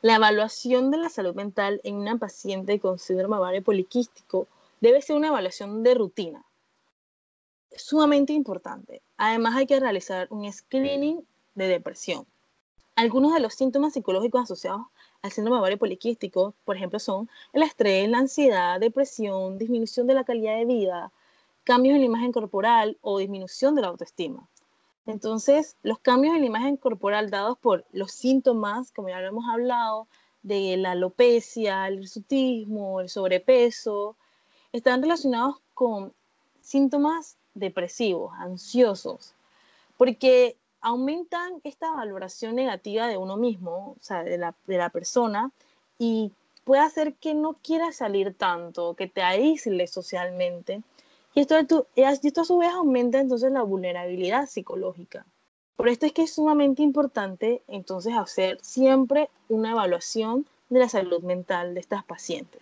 La 0.00 0.14
evaluación 0.14 0.90
de 0.90 0.96
la 0.96 1.10
salud 1.10 1.34
mental 1.34 1.82
en 1.84 1.96
una 1.96 2.16
paciente 2.16 2.80
con 2.80 2.98
síndrome 2.98 3.36
ovario 3.36 3.62
poliquístico 3.62 4.48
debe 4.80 5.02
ser 5.02 5.16
una 5.16 5.28
evaluación 5.28 5.82
de 5.82 5.94
rutina, 5.94 6.42
sumamente 7.76 8.32
importante. 8.32 9.02
Además 9.16 9.56
hay 9.56 9.66
que 9.66 9.80
realizar 9.80 10.28
un 10.30 10.50
screening 10.52 11.24
de 11.54 11.68
depresión. 11.68 12.26
Algunos 12.96 13.32
de 13.32 13.40
los 13.40 13.54
síntomas 13.54 13.94
psicológicos 13.94 14.42
asociados 14.42 14.82
al 15.22 15.32
síndrome 15.32 15.58
ovario 15.58 15.78
poliquístico, 15.78 16.54
por 16.64 16.76
ejemplo, 16.76 16.98
son 16.98 17.28
el 17.52 17.62
estrés, 17.62 18.08
la 18.08 18.18
ansiedad, 18.18 18.80
depresión, 18.80 19.58
disminución 19.58 20.06
de 20.06 20.14
la 20.14 20.24
calidad 20.24 20.56
de 20.56 20.64
vida, 20.64 21.12
cambios 21.64 21.94
en 21.94 22.00
la 22.00 22.06
imagen 22.06 22.32
corporal 22.32 22.98
o 23.00 23.18
disminución 23.18 23.74
de 23.74 23.82
la 23.82 23.88
autoestima. 23.88 24.48
Entonces, 25.06 25.76
los 25.82 25.98
cambios 25.98 26.34
en 26.34 26.40
la 26.40 26.46
imagen 26.46 26.76
corporal 26.76 27.30
dados 27.30 27.58
por 27.58 27.84
los 27.92 28.12
síntomas, 28.12 28.92
como 28.92 29.08
ya 29.08 29.20
lo 29.20 29.28
hemos 29.28 29.48
hablado, 29.48 30.06
de 30.42 30.76
la 30.76 30.92
alopecia, 30.92 31.86
el 31.86 32.00
hirsutismo, 32.00 33.00
el 33.00 33.08
sobrepeso, 33.08 34.16
están 34.72 35.02
relacionados 35.02 35.56
con 35.74 36.12
síntomas 36.60 37.36
depresivos, 37.54 38.32
ansiosos, 38.38 39.34
porque 39.96 40.56
aumentan 40.80 41.60
esta 41.64 41.90
valoración 41.92 42.54
negativa 42.54 43.06
de 43.06 43.16
uno 43.16 43.36
mismo, 43.36 43.96
o 43.98 44.02
sea, 44.02 44.22
de 44.22 44.38
la, 44.38 44.54
de 44.66 44.78
la 44.78 44.90
persona, 44.90 45.50
y 45.98 46.32
puede 46.64 46.82
hacer 46.82 47.14
que 47.14 47.34
no 47.34 47.54
quieras 47.62 47.96
salir 47.96 48.34
tanto, 48.34 48.94
que 48.94 49.06
te 49.06 49.22
aísles 49.22 49.90
socialmente. 49.90 50.82
Y 51.34 51.40
esto, 51.40 51.86
y 51.94 52.02
esto 52.02 52.40
a 52.40 52.44
su 52.44 52.58
vez 52.58 52.70
aumenta 52.70 53.20
entonces 53.20 53.52
la 53.52 53.62
vulnerabilidad 53.62 54.48
psicológica. 54.48 55.26
Por 55.76 55.88
esto 55.88 56.06
es 56.06 56.12
que 56.12 56.22
es 56.22 56.34
sumamente 56.34 56.82
importante 56.82 57.62
entonces 57.68 58.14
hacer 58.14 58.58
siempre 58.62 59.30
una 59.48 59.70
evaluación 59.70 60.46
de 60.68 60.80
la 60.80 60.88
salud 60.88 61.22
mental 61.22 61.74
de 61.74 61.80
estas 61.80 62.04
pacientes. 62.04 62.60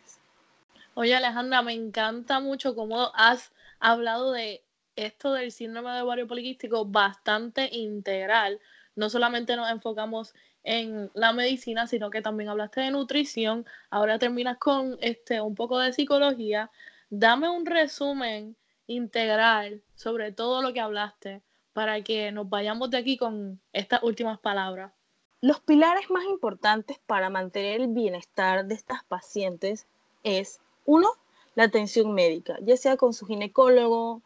Oye 0.95 1.15
Alejandra, 1.15 1.63
me 1.63 1.73
encanta 1.73 2.41
mucho 2.41 2.75
cómo 2.75 3.11
has 3.15 3.53
hablado 3.81 4.33
de 4.33 4.63
esto 5.07 5.33
del 5.33 5.53
síndrome 5.53 5.93
de 5.93 6.03
ovario 6.03 6.27
poliquístico 6.27 6.85
bastante 6.85 7.69
integral. 7.73 8.61
No 8.97 9.09
solamente 9.11 9.57
nos 9.57 9.71
enfocamos 9.71 10.35
en 10.65 11.11
la 11.15 11.33
medicina, 11.33 11.87
sino 11.87 12.11
que 12.11 12.23
también 12.23 12.51
hablaste 12.51 12.81
de 12.81 12.91
nutrición. 12.91 13.65
Ahora 13.91 14.19
terminas 14.19 14.59
con 14.59 14.99
este 15.01 15.41
un 15.41 15.55
poco 15.55 15.79
de 15.79 15.93
psicología. 15.93 16.71
Dame 17.11 17.49
un 17.49 17.65
resumen 17.65 18.57
integral 18.87 19.83
sobre 19.95 20.33
todo 20.33 20.63
lo 20.63 20.73
que 20.73 20.81
hablaste 20.81 21.43
para 21.73 22.03
que 22.03 22.33
nos 22.33 22.49
vayamos 22.49 22.91
de 22.91 22.99
aquí 22.99 23.17
con 23.17 23.61
estas 23.73 24.03
últimas 24.03 24.41
palabras. 24.41 24.93
Los 25.41 25.61
pilares 25.61 26.11
más 26.11 26.25
importantes 26.25 26.99
para 27.07 27.31
mantener 27.31 27.81
el 27.81 27.89
bienestar 27.89 28.67
de 28.67 28.75
estas 28.75 29.05
pacientes 29.05 29.87
es, 30.25 30.61
uno, 30.85 31.09
la 31.55 31.65
atención 31.65 32.13
médica, 32.13 32.59
ya 32.63 32.77
sea 32.77 32.97
con 32.97 33.15
su 33.15 33.27
ginecólogo, 33.27 34.23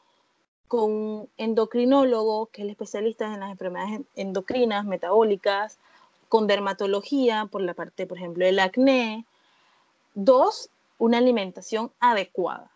con 0.72 0.90
un 0.90 1.28
endocrinólogo, 1.36 2.46
que 2.46 2.62
es 2.62 2.64
el 2.64 2.70
especialista 2.70 3.26
en 3.26 3.40
las 3.40 3.50
enfermedades 3.50 4.00
endocrinas, 4.16 4.86
metabólicas, 4.86 5.76
con 6.30 6.46
dermatología, 6.46 7.46
por 7.52 7.60
la 7.60 7.74
parte, 7.74 8.06
por 8.06 8.16
ejemplo, 8.16 8.46
del 8.46 8.58
acné. 8.58 9.26
Dos, 10.14 10.70
una 10.96 11.18
alimentación 11.18 11.92
adecuada. 12.00 12.70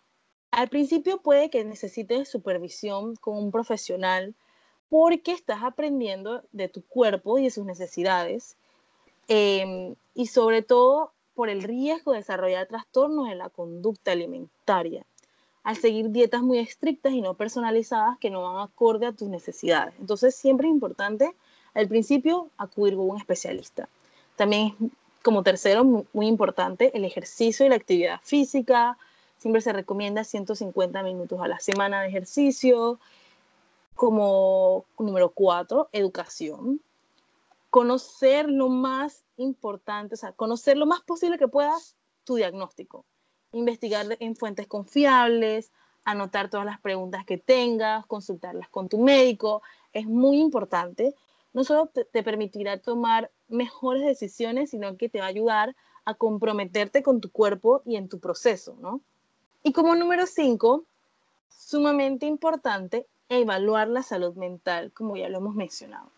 Al 0.50 0.68
principio 0.68 1.22
puede 1.22 1.48
que 1.48 1.64
necesites 1.64 2.28
supervisión 2.28 3.16
con 3.16 3.38
un 3.38 3.50
profesional 3.50 4.34
porque 4.90 5.32
estás 5.32 5.62
aprendiendo 5.62 6.42
de 6.52 6.68
tu 6.68 6.82
cuerpo 6.82 7.38
y 7.38 7.44
de 7.44 7.50
sus 7.50 7.64
necesidades 7.64 8.58
em, 9.26 9.94
y 10.14 10.26
sobre 10.26 10.60
todo 10.60 11.12
por 11.34 11.48
el 11.48 11.62
riesgo 11.62 12.12
de 12.12 12.18
desarrollar 12.18 12.66
trastornos 12.66 13.30
en 13.30 13.38
la 13.38 13.48
conducta 13.48 14.12
alimentaria 14.12 15.06
al 15.66 15.76
seguir 15.76 16.12
dietas 16.12 16.42
muy 16.42 16.60
estrictas 16.60 17.12
y 17.12 17.20
no 17.20 17.34
personalizadas 17.34 18.16
que 18.18 18.30
no 18.30 18.40
van 18.42 18.62
acorde 18.62 19.04
a 19.04 19.10
tus 19.10 19.28
necesidades. 19.28 19.94
Entonces 19.98 20.36
siempre 20.36 20.68
es 20.68 20.72
importante 20.72 21.34
al 21.74 21.88
principio 21.88 22.50
acudir 22.56 22.94
con 22.94 23.10
un 23.10 23.16
especialista. 23.16 23.88
También 24.36 24.76
como 25.24 25.42
tercero, 25.42 25.82
muy 26.12 26.28
importante, 26.28 26.96
el 26.96 27.04
ejercicio 27.04 27.66
y 27.66 27.68
la 27.68 27.74
actividad 27.74 28.20
física. 28.22 28.96
Siempre 29.38 29.60
se 29.60 29.72
recomienda 29.72 30.22
150 30.22 31.02
minutos 31.02 31.40
a 31.40 31.48
la 31.48 31.58
semana 31.58 32.00
de 32.00 32.08
ejercicio 32.10 33.00
como 33.96 34.84
número 35.00 35.30
cuatro, 35.30 35.88
educación. 35.90 36.80
Conocer 37.70 38.48
lo 38.48 38.68
más 38.68 39.24
importante, 39.36 40.14
o 40.14 40.16
sea, 40.16 40.30
conocer 40.30 40.76
lo 40.76 40.86
más 40.86 41.00
posible 41.00 41.38
que 41.38 41.48
puedas 41.48 41.96
tu 42.22 42.36
diagnóstico. 42.36 43.04
Investigar 43.52 44.16
en 44.20 44.36
fuentes 44.36 44.66
confiables, 44.66 45.70
anotar 46.04 46.48
todas 46.48 46.64
las 46.64 46.80
preguntas 46.80 47.26
que 47.26 47.36
tengas, 47.36 48.06
consultarlas 48.06 48.68
con 48.68 48.88
tu 48.88 48.98
médico. 48.98 49.62
Es 49.92 50.06
muy 50.06 50.38
importante. 50.38 51.14
No 51.52 51.64
solo 51.64 51.86
te, 51.86 52.22
permitirá 52.22 52.78
tomar 52.78 53.30
mejores 53.48 54.04
decisiones, 54.04 54.70
sino 54.70 54.96
que 54.96 55.08
te 55.08 55.18
va 55.20 55.26
a 55.26 55.28
ayudar 55.28 55.74
a 56.04 56.14
comprometerte 56.14 57.02
con 57.02 57.20
tu 57.20 57.30
cuerpo 57.30 57.82
y 57.84 57.96
en 57.96 58.08
tu 58.08 58.20
proceso, 58.20 58.76
¿no? 58.80 59.00
Y 59.62 59.72
como 59.72 59.96
número 59.96 60.26
cinco, 60.26 60.84
sumamente 61.48 62.26
importante, 62.26 63.06
evaluar 63.28 63.88
la 63.88 64.02
salud 64.02 64.34
mental, 64.36 64.92
como 64.92 65.16
ya 65.16 65.28
lo 65.28 65.38
hemos 65.38 65.56
mencionado. 65.56 66.10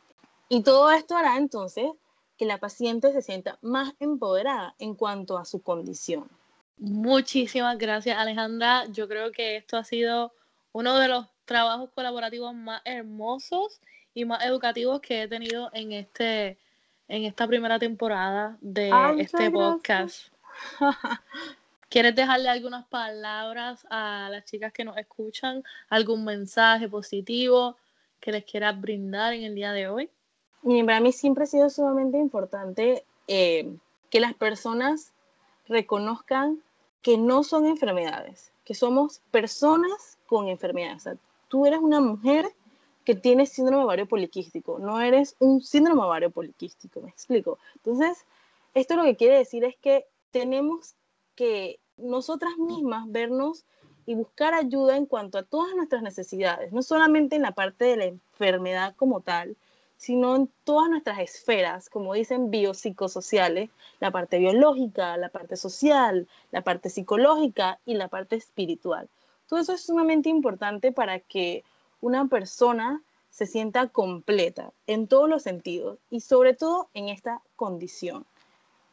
Y 0.50 0.62
todo 0.62 0.90
esto 0.90 1.16
hará 1.16 1.36
entonces 1.38 1.90
que 2.36 2.44
la 2.44 2.58
paciente 2.58 3.12
se 3.12 3.22
sienta 3.22 3.58
más 3.62 3.94
empoderada 4.00 4.74
en 4.78 4.94
cuanto 4.94 5.38
a 5.38 5.44
su 5.44 5.62
condición. 5.62 6.28
Muchísimas 6.78 7.76
gracias 7.78 8.16
Alejandra. 8.16 8.84
Yo 8.86 9.08
creo 9.08 9.32
que 9.32 9.56
esto 9.56 9.76
ha 9.76 9.84
sido 9.84 10.32
uno 10.72 10.98
de 10.98 11.08
los 11.08 11.26
trabajos 11.44 11.90
colaborativos 11.94 12.54
más 12.54 12.82
hermosos 12.84 13.80
y 14.14 14.24
más 14.24 14.44
educativos 14.44 15.00
que 15.00 15.22
he 15.22 15.28
tenido 15.28 15.70
en 15.72 15.92
este 15.92 16.58
en 17.08 17.24
esta 17.24 17.46
primera 17.46 17.78
temporada 17.78 18.58
de 18.60 18.90
este 19.18 19.50
podcast. 19.50 20.28
¿Quieres 21.88 22.14
dejarle 22.14 22.50
algunas 22.50 22.86
palabras 22.86 23.86
a 23.88 24.28
las 24.30 24.44
chicas 24.44 24.72
que 24.72 24.84
nos 24.84 24.98
escuchan? 24.98 25.64
¿Algún 25.88 26.24
mensaje 26.24 26.86
positivo 26.86 27.76
que 28.20 28.30
les 28.30 28.44
quieras 28.44 28.78
brindar 28.78 29.32
en 29.32 29.44
el 29.44 29.54
día 29.54 29.72
de 29.72 29.88
hoy? 29.88 30.10
Y 30.62 30.82
para 30.82 31.00
mí 31.00 31.12
siempre 31.12 31.44
ha 31.44 31.46
sido 31.46 31.70
sumamente 31.70 32.18
importante 32.18 33.04
eh, 33.26 33.74
que 34.10 34.20
las 34.20 34.34
personas 34.34 35.12
reconozcan 35.66 36.62
que 37.08 37.16
no 37.16 37.42
son 37.42 37.64
enfermedades, 37.64 38.52
que 38.66 38.74
somos 38.74 39.22
personas 39.30 40.18
con 40.26 40.46
enfermedades. 40.46 41.08
Tú 41.48 41.64
eres 41.64 41.80
una 41.80 42.02
mujer 42.02 42.54
que 43.02 43.14
tiene 43.14 43.46
síndrome 43.46 43.82
ovario 43.82 44.06
poliquístico, 44.06 44.78
no 44.78 45.00
eres 45.00 45.34
un 45.38 45.62
síndrome 45.62 46.02
ovario 46.02 46.30
poliquístico, 46.30 47.00
me 47.00 47.08
explico. 47.08 47.58
Entonces, 47.76 48.26
esto 48.74 48.94
lo 48.94 49.04
que 49.04 49.16
quiere 49.16 49.38
decir 49.38 49.64
es 49.64 49.74
que 49.78 50.04
tenemos 50.32 50.96
que 51.34 51.80
nosotras 51.96 52.58
mismas 52.58 53.10
vernos 53.10 53.64
y 54.04 54.14
buscar 54.14 54.52
ayuda 54.52 54.98
en 54.98 55.06
cuanto 55.06 55.38
a 55.38 55.44
todas 55.44 55.74
nuestras 55.74 56.02
necesidades, 56.02 56.74
no 56.74 56.82
solamente 56.82 57.36
en 57.36 57.42
la 57.42 57.52
parte 57.52 57.86
de 57.86 57.96
la 57.96 58.04
enfermedad 58.04 58.94
como 58.96 59.22
tal, 59.22 59.56
sino 59.98 60.36
en 60.36 60.50
todas 60.64 60.88
nuestras 60.88 61.18
esferas, 61.18 61.90
como 61.90 62.14
dicen 62.14 62.50
biopsicosociales, 62.50 63.68
la 64.00 64.10
parte 64.10 64.38
biológica, 64.38 65.16
la 65.16 65.28
parte 65.28 65.56
social, 65.56 66.26
la 66.52 66.62
parte 66.62 66.88
psicológica 66.88 67.80
y 67.84 67.94
la 67.94 68.08
parte 68.08 68.36
espiritual. 68.36 69.08
Todo 69.48 69.60
eso 69.60 69.74
es 69.74 69.84
sumamente 69.84 70.28
importante 70.28 70.92
para 70.92 71.18
que 71.18 71.64
una 72.00 72.26
persona 72.26 73.02
se 73.30 73.46
sienta 73.46 73.88
completa 73.88 74.70
en 74.86 75.08
todos 75.08 75.28
los 75.28 75.42
sentidos 75.42 75.98
y 76.10 76.20
sobre 76.20 76.54
todo 76.54 76.88
en 76.94 77.08
esta 77.08 77.42
condición. 77.56 78.24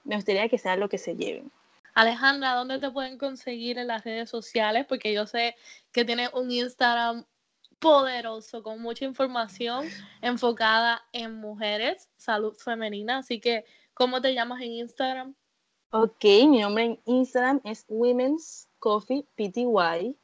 Me 0.04 0.16
gustaría 0.16 0.50
que 0.50 0.58
sea 0.58 0.76
lo 0.76 0.90
que 0.90 0.98
se 0.98 1.16
lleven. 1.16 1.52
Alejandra, 1.94 2.56
¿dónde 2.56 2.80
te 2.80 2.92
pueden 2.92 3.18
conseguir 3.18 3.78
en 3.78 3.88
las 3.88 4.04
redes 4.04 4.30
sociales? 4.30 4.86
Porque 4.88 5.14
yo 5.14 5.28
sé 5.28 5.56
que 5.92 6.04
tienes 6.04 6.30
un 6.34 6.52
Instagram 6.52 7.26
poderoso 7.80 8.64
con 8.64 8.82
mucha 8.82 9.06
información 9.06 9.88
enfocada 10.22 11.04
en 11.12 11.36
mujeres, 11.36 12.10
salud 12.18 12.54
femenina. 12.56 13.20
Así 13.20 13.40
que, 13.40 13.66
¿cómo 13.94 14.22
te 14.22 14.34
llamas 14.34 14.62
en 14.62 14.72
Instagram? 14.72 15.36
Ok, 15.92 16.24
mi 16.50 16.60
nombre 16.60 16.84
en 16.86 17.00
Instagram 17.06 17.62
es 17.64 17.86
Women's 17.88 18.68
Coffee 18.80 19.26
PTY, 19.36 20.16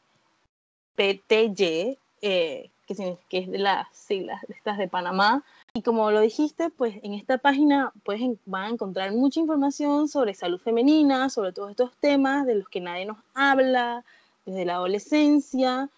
PTY, 0.96 1.98
eh, 2.22 2.72
que, 2.86 3.18
es 3.40 3.50
de 3.50 3.58
las 3.58 3.88
siglas 3.96 4.42
de 4.48 4.74
de 4.74 4.88
Panamá. 4.88 5.44
Y 5.74 5.82
como 5.82 6.12
lo 6.12 6.20
dijiste, 6.20 6.70
pues 6.70 6.96
en 7.04 7.14
esta 7.14 7.38
página 7.38 7.94
pues, 8.04 8.22
van 8.46 8.64
a 8.64 8.70
encontrar 8.70 9.12
mucha 9.14 9.40
información 9.40 10.08
sobre 10.08 10.34
salud 10.34 10.60
femenina, 10.60 11.30
sobre 11.30 11.54
todos 11.54 11.72
estos 11.72 11.96
temas 11.98 12.46
de 12.46 12.56
los 12.56 12.70
que 12.70 12.82
nadie 12.82 13.06
nos 13.06 13.18
habla 13.34 14.04
desde 14.46 14.66
la 14.66 14.76
adolescencia, 14.76 15.90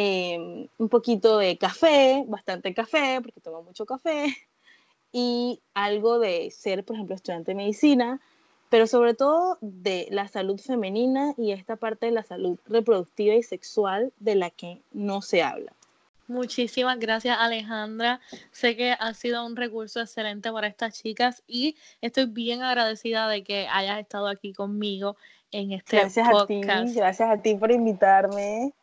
em, 0.00 0.68
un 0.78 0.88
poquito 0.88 1.38
de 1.38 1.58
café, 1.58 2.24
bastante 2.28 2.72
café, 2.72 3.18
porque 3.20 3.40
tomo 3.40 3.64
mucho 3.64 3.84
café, 3.84 4.26
y 5.12 5.60
algo 5.74 6.20
de 6.20 6.52
ser, 6.52 6.84
por 6.84 6.94
ejemplo, 6.94 7.16
estudiante 7.16 7.50
de 7.50 7.56
medicina, 7.56 8.20
pero 8.70 8.86
sobre 8.86 9.14
todo 9.14 9.58
de 9.60 10.06
la 10.10 10.28
salud 10.28 10.60
femenina 10.60 11.34
y 11.36 11.50
esta 11.50 11.74
parte 11.74 12.06
de 12.06 12.12
la 12.12 12.22
salud 12.22 12.60
reproductiva 12.66 13.34
y 13.34 13.42
sexual 13.42 14.12
de 14.20 14.36
la 14.36 14.50
que 14.50 14.82
no 14.92 15.20
se 15.20 15.42
habla. 15.42 15.72
Muchísimas 16.28 17.00
gracias 17.00 17.36
Alejandra. 17.40 18.20
Sé 18.52 18.76
que 18.76 18.92
ha 18.92 19.14
sido 19.14 19.44
un 19.44 19.56
recurso 19.56 20.00
excelente 20.00 20.52
para 20.52 20.68
estas 20.68 21.02
chicas 21.02 21.42
y 21.48 21.74
estoy 22.02 22.26
bien 22.26 22.62
agradecida 22.62 23.28
de 23.28 23.42
que 23.42 23.66
hayas 23.68 23.98
estado 23.98 24.28
aquí 24.28 24.52
conmigo 24.52 25.16
en 25.50 25.72
este 25.72 25.96
gracias 25.96 26.28
podcast. 26.28 26.70
A 26.70 26.84
ti, 26.84 26.94
gracias 26.94 27.30
a 27.30 27.42
ti 27.42 27.56
por 27.56 27.72
invitarme. 27.72 28.74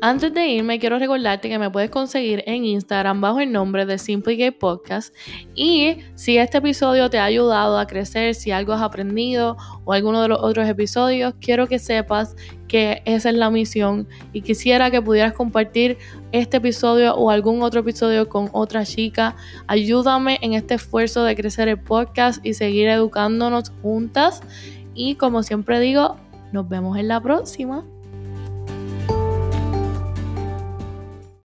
Antes 0.00 0.32
de 0.32 0.46
irme, 0.46 0.78
quiero 0.78 0.96
recordarte 1.00 1.48
que 1.48 1.58
me 1.58 1.70
puedes 1.70 1.90
conseguir 1.90 2.44
en 2.46 2.64
Instagram 2.64 3.20
bajo 3.20 3.40
el 3.40 3.50
nombre 3.50 3.84
de 3.84 3.98
Simply 3.98 4.36
Gay 4.36 4.52
Podcast. 4.52 5.12
Y 5.56 5.96
si 6.14 6.38
este 6.38 6.58
episodio 6.58 7.10
te 7.10 7.18
ha 7.18 7.24
ayudado 7.24 7.76
a 7.76 7.86
crecer, 7.88 8.36
si 8.36 8.52
algo 8.52 8.72
has 8.72 8.82
aprendido 8.82 9.56
o 9.84 9.92
alguno 9.92 10.22
de 10.22 10.28
los 10.28 10.38
otros 10.40 10.68
episodios, 10.68 11.34
quiero 11.40 11.66
que 11.66 11.80
sepas 11.80 12.36
que 12.68 13.02
esa 13.06 13.30
es 13.30 13.34
la 13.34 13.50
misión 13.50 14.06
y 14.32 14.42
quisiera 14.42 14.88
que 14.92 15.02
pudieras 15.02 15.32
compartir 15.32 15.98
este 16.30 16.58
episodio 16.58 17.16
o 17.16 17.30
algún 17.30 17.62
otro 17.62 17.80
episodio 17.80 18.28
con 18.28 18.50
otra 18.52 18.84
chica. 18.84 19.34
Ayúdame 19.66 20.38
en 20.42 20.52
este 20.52 20.74
esfuerzo 20.74 21.24
de 21.24 21.34
crecer 21.34 21.66
el 21.66 21.80
podcast 21.80 22.46
y 22.46 22.54
seguir 22.54 22.86
educándonos 22.88 23.72
juntas. 23.82 24.42
Y 24.94 25.16
como 25.16 25.42
siempre 25.42 25.80
digo, 25.80 26.18
nos 26.52 26.68
vemos 26.68 26.96
en 26.98 27.08
la 27.08 27.20
próxima. 27.20 27.84